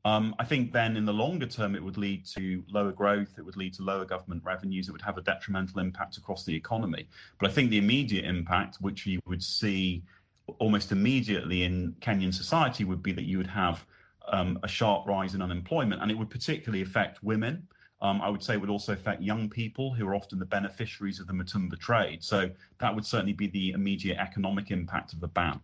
Um, 0.03 0.35
I 0.37 0.43
think 0.43 0.73
then 0.73 0.97
in 0.97 1.05
the 1.05 1.13
longer 1.13 1.47
term, 1.47 1.73
it 1.73 1.81
would 1.81 1.97
lead 1.97 2.25
to 2.35 2.61
lower 2.69 2.91
growth, 2.91 3.35
it 3.37 3.45
would 3.45 3.55
lead 3.55 3.73
to 3.75 3.83
lower 3.83 4.03
government 4.03 4.43
revenues, 4.43 4.89
it 4.89 4.91
would 4.91 5.01
have 5.01 5.17
a 5.17 5.21
detrimental 5.21 5.79
impact 5.79 6.17
across 6.17 6.43
the 6.43 6.53
economy. 6.53 7.07
But 7.39 7.49
I 7.49 7.53
think 7.53 7.69
the 7.69 7.77
immediate 7.77 8.25
impact, 8.25 8.79
which 8.81 9.05
you 9.05 9.21
would 9.27 9.41
see 9.41 10.03
almost 10.59 10.91
immediately 10.91 11.63
in 11.63 11.95
Kenyan 12.01 12.33
society, 12.33 12.83
would 12.83 13.01
be 13.01 13.13
that 13.13 13.23
you 13.23 13.37
would 13.37 13.47
have 13.47 13.85
um, 14.29 14.59
a 14.63 14.67
sharp 14.67 15.07
rise 15.07 15.35
in 15.35 15.41
unemployment, 15.41 16.01
and 16.01 16.11
it 16.11 16.17
would 16.17 16.29
particularly 16.29 16.81
affect 16.81 17.23
women. 17.23 17.67
Um, 18.01 18.21
I 18.21 18.29
would 18.29 18.43
say 18.43 18.53
it 18.53 18.61
would 18.61 18.69
also 18.69 18.93
affect 18.93 19.21
young 19.23 19.49
people 19.49 19.93
who 19.93 20.07
are 20.07 20.15
often 20.15 20.37
the 20.37 20.45
beneficiaries 20.45 21.19
of 21.19 21.27
the 21.27 21.33
Mitumba 21.33 21.79
trade. 21.79 22.23
So 22.23 22.49
that 22.79 22.93
would 22.93 23.05
certainly 23.05 23.33
be 23.33 23.47
the 23.47 23.71
immediate 23.71 24.17
economic 24.19 24.69
impact 24.69 25.13
of 25.13 25.19
the 25.19 25.27
ban. 25.27 25.59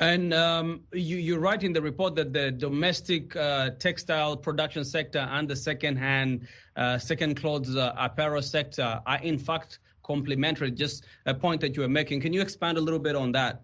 And 0.00 0.34
um, 0.34 0.80
you, 0.92 1.18
you, 1.18 1.38
write 1.38 1.62
in 1.62 1.72
the 1.72 1.80
report 1.80 2.16
that 2.16 2.32
the 2.32 2.50
domestic 2.50 3.36
uh, 3.36 3.70
textile 3.78 4.36
production 4.36 4.84
sector 4.84 5.20
and 5.20 5.46
the 5.46 5.54
second-hand, 5.54 6.48
uh, 6.74 6.98
second 6.98 7.36
clothes 7.36 7.76
uh, 7.76 7.92
apparel 7.96 8.42
sector 8.42 9.00
are 9.06 9.18
in 9.18 9.38
fact 9.38 9.78
complementary. 10.02 10.72
Just 10.72 11.04
a 11.26 11.34
point 11.34 11.60
that 11.60 11.76
you 11.76 11.82
were 11.82 11.88
making. 11.88 12.20
Can 12.20 12.32
you 12.32 12.40
expand 12.40 12.78
a 12.78 12.80
little 12.80 12.98
bit 12.98 13.14
on 13.14 13.30
that? 13.32 13.62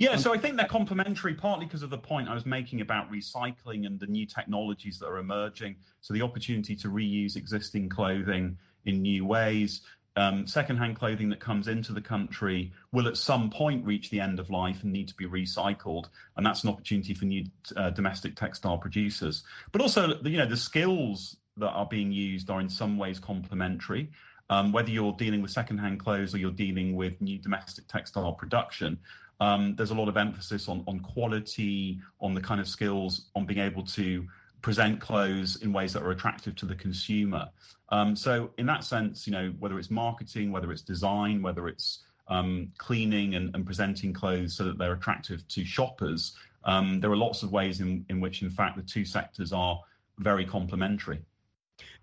Yeah, 0.00 0.16
so 0.16 0.32
I 0.32 0.38
think 0.38 0.56
they're 0.56 0.66
complementary, 0.66 1.34
partly 1.34 1.66
because 1.66 1.82
of 1.82 1.90
the 1.90 1.98
point 1.98 2.26
I 2.26 2.32
was 2.32 2.46
making 2.46 2.80
about 2.80 3.12
recycling 3.12 3.86
and 3.86 4.00
the 4.00 4.06
new 4.06 4.24
technologies 4.24 4.98
that 4.98 5.06
are 5.06 5.18
emerging. 5.18 5.76
So 6.00 6.14
the 6.14 6.22
opportunity 6.22 6.74
to 6.76 6.88
reuse 6.88 7.36
existing 7.36 7.90
clothing 7.90 8.56
in 8.86 9.02
new 9.02 9.26
ways. 9.26 9.82
Um, 10.16 10.46
secondhand 10.46 10.96
clothing 10.96 11.28
that 11.28 11.38
comes 11.38 11.68
into 11.68 11.92
the 11.92 12.00
country 12.00 12.72
will 12.92 13.08
at 13.08 13.18
some 13.18 13.50
point 13.50 13.84
reach 13.84 14.08
the 14.08 14.20
end 14.20 14.40
of 14.40 14.48
life 14.48 14.84
and 14.84 14.90
need 14.90 15.06
to 15.08 15.14
be 15.16 15.26
recycled, 15.26 16.06
and 16.38 16.46
that's 16.46 16.64
an 16.64 16.70
opportunity 16.70 17.12
for 17.12 17.26
new 17.26 17.44
uh, 17.76 17.90
domestic 17.90 18.34
textile 18.36 18.78
producers. 18.78 19.44
But 19.70 19.82
also, 19.82 20.18
you 20.22 20.38
know, 20.38 20.46
the 20.46 20.56
skills 20.56 21.36
that 21.58 21.72
are 21.72 21.86
being 21.86 22.10
used 22.10 22.48
are 22.48 22.60
in 22.60 22.70
some 22.70 22.96
ways 22.96 23.20
complementary. 23.20 24.10
Um, 24.48 24.72
whether 24.72 24.90
you're 24.90 25.12
dealing 25.12 25.42
with 25.42 25.52
secondhand 25.52 26.00
clothes 26.00 26.34
or 26.34 26.38
you're 26.38 26.50
dealing 26.50 26.96
with 26.96 27.20
new 27.20 27.38
domestic 27.38 27.86
textile 27.86 28.32
production, 28.32 28.98
um, 29.40 29.74
there's 29.76 29.90
a 29.90 29.94
lot 29.94 30.08
of 30.08 30.16
emphasis 30.16 30.68
on, 30.68 30.84
on 30.86 31.00
quality, 31.00 31.98
on 32.20 32.34
the 32.34 32.40
kind 32.40 32.60
of 32.60 32.68
skills, 32.68 33.30
on 33.34 33.46
being 33.46 33.60
able 33.60 33.82
to 33.84 34.26
present 34.62 35.00
clothes 35.00 35.62
in 35.62 35.72
ways 35.72 35.92
that 35.94 36.02
are 36.02 36.10
attractive 36.10 36.54
to 36.56 36.66
the 36.66 36.74
consumer. 36.74 37.48
Um, 37.88 38.14
so, 38.14 38.50
in 38.58 38.66
that 38.66 38.84
sense, 38.84 39.26
you 39.26 39.32
know, 39.32 39.52
whether 39.58 39.78
it's 39.78 39.90
marketing, 39.90 40.52
whether 40.52 40.70
it's 40.70 40.82
design, 40.82 41.42
whether 41.42 41.68
it's 41.68 42.00
um, 42.28 42.70
cleaning 42.78 43.34
and, 43.34 43.54
and, 43.54 43.66
presenting 43.66 44.12
clothes 44.12 44.54
so 44.54 44.64
that 44.64 44.78
they're 44.78 44.92
attractive 44.92 45.46
to 45.48 45.64
shoppers, 45.64 46.36
um, 46.64 47.00
there 47.00 47.10
are 47.10 47.16
lots 47.16 47.42
of 47.42 47.50
ways 47.50 47.80
in, 47.80 48.04
in 48.08 48.20
which, 48.20 48.42
in 48.42 48.50
fact, 48.50 48.76
the 48.76 48.82
two 48.82 49.04
sectors 49.04 49.52
are 49.52 49.80
very 50.18 50.44
complementary. 50.44 51.18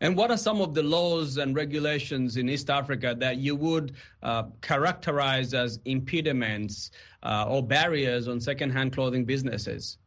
And 0.01 0.15
what 0.15 0.31
are 0.31 0.37
some 0.37 0.61
of 0.61 0.73
the 0.73 0.83
laws 0.83 1.37
and 1.37 1.55
regulations 1.55 2.37
in 2.37 2.49
East 2.49 2.69
Africa 2.69 3.15
that 3.19 3.37
you 3.37 3.55
would 3.55 3.93
uh, 4.23 4.43
characterize 4.61 5.53
as 5.53 5.79
impediments 5.85 6.91
uh, 7.23 7.45
or 7.47 7.63
barriers 7.63 8.27
on 8.27 8.39
second-hand 8.39 8.93
clothing 8.93 9.25
businesses? 9.25 9.97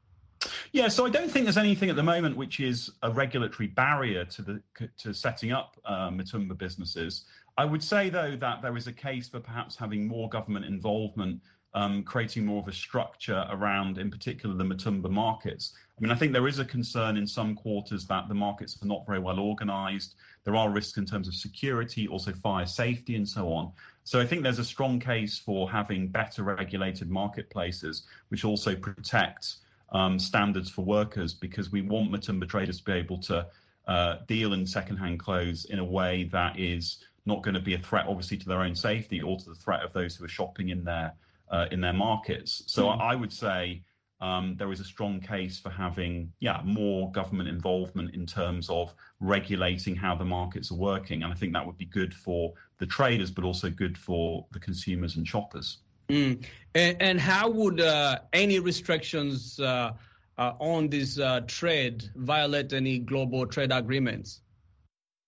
Yeah, 0.73 0.89
so 0.89 1.05
I 1.05 1.11
don't 1.11 1.31
think 1.31 1.45
there's 1.45 1.59
anything 1.59 1.91
at 1.91 1.97
the 1.97 2.03
moment 2.03 2.37
which 2.37 2.61
is 2.61 2.91
a 3.03 3.11
regulatory 3.11 3.67
barrier 3.67 4.25
to 4.25 4.43
the 4.43 4.63
to 4.97 5.13
setting 5.13 5.53
up 5.53 5.77
uh, 5.85 6.09
Mitumba 6.09 6.57
businesses. 6.57 7.27
I 7.59 7.67
would 7.67 7.83
say 7.83 8.09
though 8.09 8.37
that 8.37 8.63
there 8.63 8.75
is 8.77 8.87
a 8.87 8.93
case 8.93 9.29
for 9.29 9.41
perhaps 9.41 9.77
having 9.77 10.09
more 10.09 10.31
government 10.31 10.65
involvement 10.65 11.43
um, 11.75 12.03
creating 12.03 12.45
more 12.45 12.61
of 12.61 12.69
a 12.69 12.73
structure 12.73 13.47
around, 13.51 13.99
in 13.99 14.11
particular, 14.11 14.55
the 14.55 14.65
Mitumba 14.65 15.11
markets. 15.11 15.73
I 16.01 16.03
mean, 16.03 16.13
I 16.13 16.15
think 16.15 16.33
there 16.33 16.49
is 16.49 16.59
a 16.59 16.65
concern 16.65 17.19
in 17.19 17.27
some 17.27 17.55
quarters 17.55 18.07
that 18.07 18.27
the 18.27 18.35
markets 18.35 18.83
are 18.83 18.87
not 18.87 19.05
very 19.07 19.19
well 19.19 19.39
organized. 19.39 20.15
There 20.45 20.57
are 20.57 20.71
risks 20.71 20.97
in 20.97 21.05
terms 21.05 21.29
of 21.29 21.35
security, 21.35 22.09
also 22.09 22.33
fire 22.33 22.65
safety, 22.65 23.17
and 23.17 23.29
so 23.29 23.53
on. 23.53 23.73
So 24.05 24.19
I 24.19 24.25
think 24.25 24.43
there's 24.43 24.59
a 24.59 24.65
strong 24.65 24.99
case 24.99 25.39
for 25.39 25.71
having 25.71 26.09
better 26.09 26.43
regulated 26.43 27.11
marketplaces, 27.11 28.07
which 28.29 28.47
also 28.47 28.75
protect 28.75 29.57
um, 29.93 30.19
standards 30.19 30.71
for 30.71 30.87
workers, 30.87 31.35
because 31.35 31.71
we 31.71 31.83
want 31.83 32.11
Mitumba 32.11 32.49
traders 32.49 32.79
to 32.79 32.85
be 32.85 32.93
able 32.93 33.19
to 33.19 33.47
uh, 33.87 34.17
deal 34.27 34.55
in 34.55 34.67
secondhand 34.67 35.21
clothes 35.21 35.67
in 35.67 35.81
a 35.81 35.85
way 35.85 36.25
that 36.33 36.59
is 36.59 37.05
not 37.27 37.43
going 37.43 37.55
to 37.55 37.61
be 37.61 37.75
a 37.75 37.79
threat, 37.79 38.07
obviously, 38.09 38.39
to 38.39 38.49
their 38.49 38.63
own 38.63 38.75
safety 38.75 39.21
or 39.21 39.37
to 39.37 39.51
the 39.51 39.55
threat 39.55 39.83
of 39.83 39.93
those 39.93 40.17
who 40.17 40.25
are 40.25 40.29
shopping 40.29 40.71
in 40.71 40.83
there 40.83 41.13
uh, 41.51 41.67
in 41.71 41.83
their 41.83 41.93
markets. 41.93 42.63
So 42.67 42.87
mm. 42.87 43.01
I, 43.01 43.15
would 43.15 43.33
say 43.33 43.83
um, 44.21 44.55
there 44.59 44.71
is 44.71 44.81
a 44.81 44.85
strong 44.85 45.21
case 45.21 45.59
for 45.59 45.71
having, 45.71 46.33
yeah, 46.41 46.61
more 46.65 47.11
government 47.13 47.49
involvement 47.49 48.15
in 48.15 48.27
terms 48.27 48.69
of 48.69 48.93
regulating 49.19 49.97
how 49.97 50.15
the 50.15 50.25
markets 50.25 50.71
are 50.71 50.77
working, 50.77 51.23
and 51.23 51.33
I 51.33 51.37
think 51.37 51.55
that 51.55 51.67
would 51.67 51.79
be 51.79 51.87
good 51.87 52.13
for 52.13 52.53
the 52.79 52.87
traders, 52.87 53.31
but 53.31 53.45
also 53.45 53.71
good 53.71 53.97
for 53.97 54.47
the 54.53 54.61
consumers 54.61 55.17
and 55.17 55.27
shoppers. 55.27 55.79
Mm. 56.11 56.45
And, 56.75 56.97
and, 57.01 57.21
how 57.21 57.49
would 57.49 57.81
uh, 57.81 58.19
any 58.33 58.59
restrictions 58.59 59.61
uh, 59.61 59.93
uh 60.39 60.53
on 60.59 60.89
this 60.89 61.19
uh, 61.19 61.41
trade 61.47 62.05
violate 62.17 62.73
any 62.73 62.99
global 62.99 63.47
trade 63.47 63.71
agreements? 63.73 64.41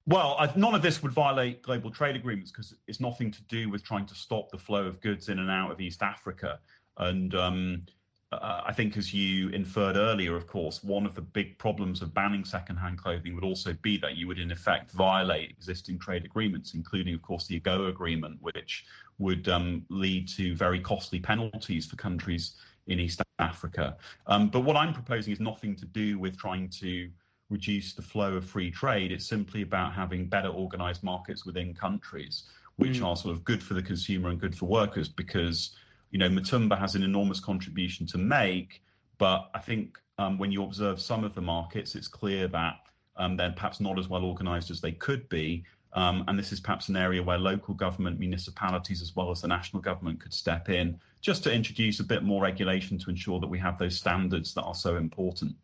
Well, 0.07 0.37
I, 0.39 0.51
none 0.57 0.75
of 0.75 0.83
this 0.83 1.03
would 1.03 1.13
violate 1.13 1.63
global 1.63 1.91
trade 1.91 2.17
agreements 2.17 2.51
because 2.51 2.75
it's 2.89 3.01
nothing 3.01 3.31
to 3.31 3.43
do 3.45 3.71
with 3.71 3.85
trying 3.85 4.07
to 4.07 4.15
stop 4.15 4.51
the 4.51 4.59
flow 4.59 4.87
of 4.87 5.01
goods 5.01 5.29
in 5.29 5.39
and 5.39 5.49
out 5.49 5.71
of 5.71 5.81
East 5.81 6.03
Africa. 6.03 6.59
And 6.99 7.35
um, 7.35 7.87
uh, 8.33 8.63
I 8.67 8.73
think, 8.73 8.97
as 8.97 9.13
you 9.13 9.49
inferred 9.51 9.97
earlier, 9.97 10.37
of 10.37 10.47
course, 10.47 10.83
one 10.83 11.05
of 11.05 11.15
the 11.15 11.21
big 11.21 11.59
problems 11.59 12.03
of 12.03 12.15
banning 12.15 12.45
secondhand 12.45 12.99
clothing 12.99 13.35
would 13.35 13.45
also 13.45 13.75
be 13.83 13.97
that 13.99 14.17
you 14.17 14.27
would, 14.27 14.39
in 14.39 14.51
effect, 14.51 14.91
violate 14.93 15.51
existing 15.51 15.99
trade 15.99 16.25
agreements, 16.25 16.75
including, 16.75 17.15
of 17.15 17.23
course, 17.23 17.47
the 17.47 17.61
AGOA 17.61 17.91
agreement, 17.91 18.39
which 18.41 18.85
would 19.19 19.49
um, 19.49 19.85
lead 19.89 20.29
to 20.29 20.55
very 20.55 20.81
costly 20.81 21.21
penalties 21.21 21.87
for 21.87 21.97
countries 21.97 22.55
in 22.87 22.99
East 22.99 23.23
Africa. 23.39 23.97
Um, 24.27 24.49
but 24.49 24.61
what 24.61 24.77
I'm 24.77 24.93
proposing 24.93 25.33
is 25.33 25.41
nothing 25.41 25.77
to 25.77 25.87
do 25.87 26.19
with 26.19 26.37
trying 26.37 26.69
to 26.81 27.11
reduce 27.51 27.93
the 27.93 28.03
flow 28.03 28.35
of 28.35 28.45
free 28.45 28.71
trade. 28.71 29.13
It's 29.13 29.27
simply 29.27 29.63
about 29.63 29.93
having 29.93 30.27
better 30.27 30.49
organized 30.49 31.03
markets 31.03 31.45
within 31.45 31.75
countries, 31.75 32.45
which 32.77 33.01
mm. 33.01 33.07
are 33.07 33.17
sort 33.17 33.35
of 33.35 33.45
good 33.45 33.63
for 33.63 33.75
the 33.75 33.83
consumer 33.83 34.31
and 34.31 34.41
good 34.41 34.57
for 34.57 34.67
workers 34.67 35.09
because, 35.09 35.77
you 36.13 36.19
know, 36.19 36.29
Mitumba 36.29 36.79
has 36.79 36.95
an 36.95 37.03
enormous 37.03 37.41
contribution 37.41 38.07
to 38.07 38.19
make. 38.19 38.83
But 39.19 39.51
I 39.55 39.59
think 39.59 39.99
um, 40.19 40.39
when 40.39 40.53
you 40.53 40.63
observe 40.63 41.01
some 41.01 41.25
of 41.25 41.35
the 41.35 41.41
markets, 41.41 41.95
it's 41.95 42.07
clear 42.07 42.47
that 42.49 42.77
um, 43.17 43.37
they're 43.37 43.53
perhaps 43.53 43.81
not 43.81 43.99
as 43.99 44.09
well 44.09 44.25
organized 44.25 44.71
as 44.71 44.81
they 44.81 44.93
could 44.93 45.29
be. 45.29 45.65
Um, 45.95 46.25
and 46.29 46.39
this 46.39 46.53
is 46.53 46.61
perhaps 46.61 46.89
an 46.89 46.97
area 46.97 47.23
where 47.23 47.39
local 47.39 47.75
government, 47.75 48.19
municipalities, 48.19 49.03
as 49.03 49.17
well 49.17 49.31
as 49.31 49.43
the 49.43 49.49
national 49.49 49.83
government 49.83 50.21
could 50.21 50.33
step 50.33 50.69
in 50.69 50.99
just 51.21 51.43
to 51.45 51.53
introduce 51.53 52.01
a 52.01 52.05
bit 52.05 52.23
more 52.23 52.43
regulation 52.43 52.99
to 52.99 53.11
ensure 53.11 53.39
that 53.41 53.47
we 53.47 53.59
have 53.59 53.79
those 53.79 53.97
standards 53.97 54.55
that 54.55 54.63
are 54.63 54.75
so 54.75 54.97
important. 54.97 55.55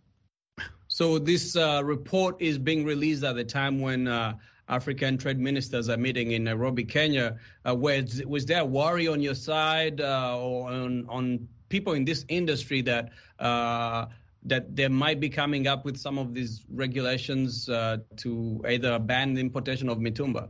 So 0.89 1.19
this 1.19 1.57
uh, 1.57 1.83
report 1.85 2.37
is 2.41 2.59
being 2.59 2.85
released 2.85 3.25
at 3.25 3.37
the 3.37 3.45
time 3.45 3.81
when 3.81 4.09
uh, 4.09 4.35
African 4.69 5.17
trade 5.19 5.39
ministers 5.39 5.89
are 5.89 5.97
meeting 5.97 6.33
in 6.33 6.45
Nairobi, 6.45 6.85
Kenya. 6.85 7.37
Uh, 7.67 7.75
was, 7.75 8.23
was 8.27 8.47
there 8.47 8.65
worry 8.65 9.09
on 9.09 9.21
your 9.21 9.35
side 9.35 10.01
uh, 10.01 10.39
or 10.39 10.71
on, 10.71 11.07
on, 11.09 11.49
people 11.69 11.93
in 11.93 12.05
this 12.05 12.25
industry 12.29 12.81
that 12.81 13.11
uh, 13.39 14.07
that 14.43 14.75
they 14.75 14.89
might 14.89 15.21
be 15.21 15.29
coming 15.29 15.67
up 15.67 15.85
with 15.85 15.99
some 15.99 16.17
of 16.17 16.33
these 16.33 16.65
regulations 16.73 17.69
uh, 17.69 17.99
to 18.17 18.63
either 18.69 18.99
ban 18.99 19.35
the 19.35 19.41
importation 19.41 19.89
of 19.89 19.99
mitumba? 19.99 20.49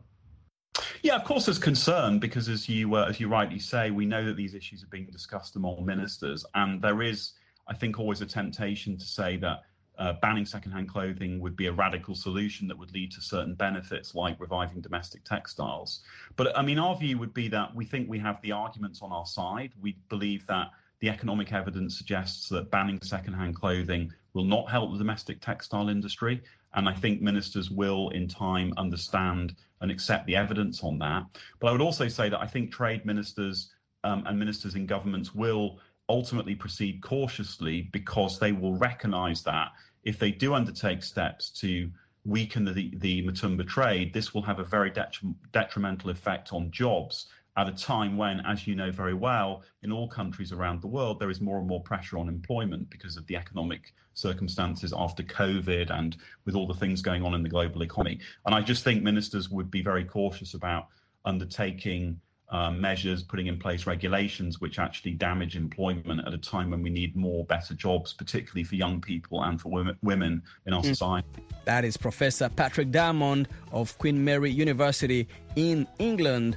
Yeah, 1.02 1.16
of 1.16 1.24
course, 1.24 1.46
there's 1.46 1.58
concern 1.58 2.18
because, 2.18 2.48
as 2.48 2.68
you 2.68 2.94
uh, 2.94 3.06
as 3.08 3.18
you 3.18 3.28
rightly 3.28 3.58
say, 3.58 3.90
we 3.90 4.06
know 4.06 4.24
that 4.24 4.36
these 4.36 4.54
issues 4.54 4.82
are 4.82 4.88
being 4.88 5.06
discussed 5.10 5.56
among 5.56 5.84
ministers, 5.84 6.44
and 6.54 6.80
there 6.82 7.02
is, 7.02 7.32
I 7.66 7.74
think, 7.74 7.98
always 7.98 8.20
a 8.20 8.26
temptation 8.26 8.96
to 8.96 9.04
say 9.04 9.36
that 9.38 9.62
uh, 9.98 10.14
banning 10.22 10.46
secondhand 10.46 10.88
clothing 10.88 11.40
would 11.40 11.56
be 11.56 11.66
a 11.66 11.72
radical 11.72 12.14
solution 12.14 12.68
that 12.68 12.78
would 12.78 12.92
lead 12.92 13.10
to 13.12 13.20
certain 13.20 13.54
benefits 13.54 14.14
like 14.14 14.40
reviving 14.40 14.80
domestic 14.80 15.24
textiles. 15.24 16.00
But 16.36 16.56
I 16.56 16.62
mean, 16.62 16.78
our 16.78 16.96
view 16.96 17.18
would 17.18 17.34
be 17.34 17.48
that 17.48 17.74
we 17.74 17.84
think 17.84 18.08
we 18.08 18.18
have 18.20 18.40
the 18.42 18.52
arguments 18.52 19.02
on 19.02 19.12
our 19.12 19.26
side. 19.26 19.72
We 19.80 19.96
believe 20.08 20.46
that 20.46 20.68
the 21.00 21.08
economic 21.08 21.52
evidence 21.52 21.96
suggests 21.96 22.48
that 22.48 22.70
banning 22.70 23.00
secondhand 23.02 23.56
clothing 23.56 24.12
will 24.34 24.44
not 24.44 24.70
help 24.70 24.92
the 24.92 24.98
domestic 24.98 25.40
textile 25.40 25.88
industry. 25.88 26.42
And 26.74 26.88
I 26.88 26.92
think 26.92 27.20
ministers 27.20 27.70
will, 27.70 28.10
in 28.10 28.28
time, 28.28 28.72
understand 28.76 29.54
and 29.80 29.90
accept 29.90 30.26
the 30.26 30.36
evidence 30.36 30.82
on 30.82 30.98
that. 30.98 31.24
But 31.60 31.68
I 31.68 31.72
would 31.72 31.80
also 31.80 32.08
say 32.08 32.28
that 32.28 32.40
I 32.40 32.46
think 32.46 32.72
trade 32.72 33.06
ministers 33.06 33.70
um, 34.04 34.24
and 34.26 34.38
ministers 34.38 34.74
in 34.74 34.86
governments 34.86 35.34
will 35.34 35.80
ultimately 36.08 36.54
proceed 36.54 37.02
cautiously 37.02 37.82
because 37.92 38.38
they 38.38 38.52
will 38.52 38.76
recognize 38.76 39.42
that 39.42 39.72
if 40.04 40.18
they 40.18 40.30
do 40.30 40.54
undertake 40.54 41.02
steps 41.02 41.50
to 41.50 41.90
weaken 42.24 42.64
the, 42.64 42.92
the 42.96 43.22
Mitumba 43.26 43.66
trade, 43.66 44.12
this 44.12 44.32
will 44.32 44.42
have 44.42 44.58
a 44.58 44.64
very 44.64 44.90
detri- 44.90 45.34
detrimental 45.52 46.10
effect 46.10 46.52
on 46.52 46.70
jobs 46.70 47.26
at 47.58 47.68
a 47.68 47.72
time 47.72 48.16
when, 48.16 48.40
as 48.46 48.68
you 48.68 48.76
know 48.76 48.92
very 48.92 49.14
well, 49.14 49.64
in 49.82 49.90
all 49.90 50.06
countries 50.06 50.52
around 50.52 50.80
the 50.80 50.86
world, 50.86 51.18
there 51.18 51.28
is 51.28 51.40
more 51.40 51.58
and 51.58 51.66
more 51.66 51.82
pressure 51.82 52.16
on 52.16 52.28
employment 52.28 52.88
because 52.88 53.16
of 53.16 53.26
the 53.26 53.34
economic 53.34 53.92
circumstances 54.14 54.94
after 54.96 55.24
COVID 55.24 55.90
and 55.90 56.16
with 56.44 56.54
all 56.54 56.68
the 56.68 56.74
things 56.74 57.02
going 57.02 57.24
on 57.24 57.34
in 57.34 57.42
the 57.42 57.48
global 57.48 57.82
economy. 57.82 58.20
And 58.46 58.54
I 58.54 58.60
just 58.60 58.84
think 58.84 59.02
ministers 59.02 59.50
would 59.50 59.72
be 59.72 59.82
very 59.82 60.04
cautious 60.04 60.54
about 60.54 60.86
undertaking 61.24 62.20
um, 62.50 62.80
measures, 62.80 63.22
putting 63.22 63.46
in 63.46 63.58
place 63.58 63.86
regulations 63.86 64.60
which 64.60 64.78
actually 64.78 65.12
damage 65.12 65.56
employment 65.56 66.26
at 66.26 66.32
a 66.32 66.38
time 66.38 66.70
when 66.70 66.82
we 66.82 66.90
need 66.90 67.14
more, 67.14 67.44
better 67.44 67.74
jobs, 67.74 68.12
particularly 68.12 68.64
for 68.64 68.74
young 68.74 69.00
people 69.00 69.42
and 69.42 69.60
for 69.60 69.70
women, 69.70 69.96
women 70.02 70.42
in 70.66 70.72
our 70.72 70.82
mm. 70.82 70.86
society. 70.86 71.28
That 71.64 71.84
is 71.84 71.96
Professor 71.96 72.48
Patrick 72.48 72.90
Diamond 72.90 73.48
of 73.72 73.96
Queen 73.98 74.24
Mary 74.24 74.50
University 74.50 75.28
in 75.56 75.86
England. 75.98 76.56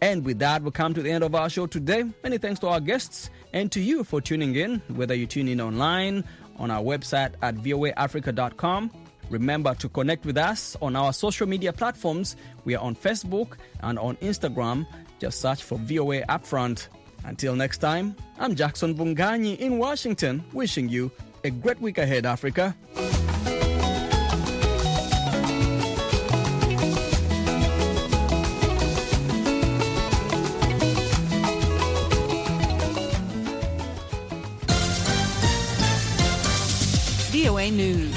And 0.00 0.24
with 0.24 0.40
that, 0.40 0.62
we 0.62 0.72
come 0.72 0.94
to 0.94 1.02
the 1.02 1.10
end 1.12 1.22
of 1.22 1.34
our 1.36 1.48
show 1.48 1.66
today. 1.68 2.04
Many 2.24 2.38
thanks 2.38 2.58
to 2.60 2.68
our 2.68 2.80
guests 2.80 3.30
and 3.52 3.70
to 3.70 3.80
you 3.80 4.02
for 4.02 4.20
tuning 4.20 4.56
in, 4.56 4.82
whether 4.88 5.14
you 5.14 5.26
tune 5.26 5.46
in 5.46 5.60
online, 5.60 6.24
on 6.58 6.72
our 6.72 6.82
website 6.82 7.34
at 7.42 7.54
voaafrica.com. 7.54 8.90
Remember 9.30 9.74
to 9.76 9.88
connect 9.88 10.26
with 10.26 10.36
us 10.36 10.76
on 10.82 10.96
our 10.96 11.12
social 11.12 11.46
media 11.46 11.72
platforms. 11.72 12.36
We 12.64 12.74
are 12.74 12.82
on 12.84 12.96
Facebook 12.96 13.56
and 13.80 13.98
on 13.98 14.16
Instagram 14.16 14.86
just 15.22 15.40
search 15.40 15.62
for 15.62 15.78
VOA 15.78 16.22
Upfront. 16.26 16.88
Until 17.24 17.54
next 17.54 17.78
time, 17.78 18.16
I'm 18.40 18.56
Jackson 18.56 18.96
Mvunganyi 18.96 19.56
in 19.60 19.78
Washington, 19.78 20.42
wishing 20.52 20.88
you 20.88 21.12
a 21.44 21.50
great 21.50 21.80
week 21.80 21.98
ahead, 21.98 22.26
Africa. 22.26 22.74
VOA 37.30 37.70
News. 37.70 38.16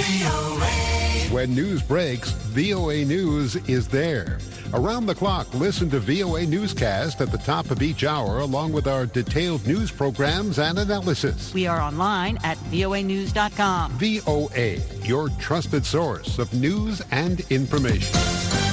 When 1.32 1.54
news 1.54 1.84
breaks, 1.84 2.32
VOA 2.32 3.06
News 3.06 3.58
is 3.68 3.88
there. 3.88 4.40
Around 4.74 5.06
the 5.06 5.16
clock, 5.16 5.54
listen 5.54 5.90
to 5.92 6.00
VOA 6.00 6.46
Newscast 6.46 7.22
at 7.22 7.32
the 7.32 7.38
top 7.38 7.72
of 7.72 7.82
each 7.82 8.04
hour, 8.04 8.40
along 8.40 8.74
with 8.74 8.88
our 8.88 9.06
detailed 9.06 9.66
news 9.68 9.92
programs 9.92 10.60
and 10.60 10.80
analysis. 10.80 11.54
We 11.54 11.68
are 11.68 11.80
online 11.80 12.38
at 12.44 12.58
voanews.com. 12.72 13.92
VOA, 13.92 14.78
your 15.08 15.30
trusted 15.40 15.86
source 15.86 16.40
of 16.40 16.54
news 16.54 17.02
and 17.12 17.40
information. 17.52 18.65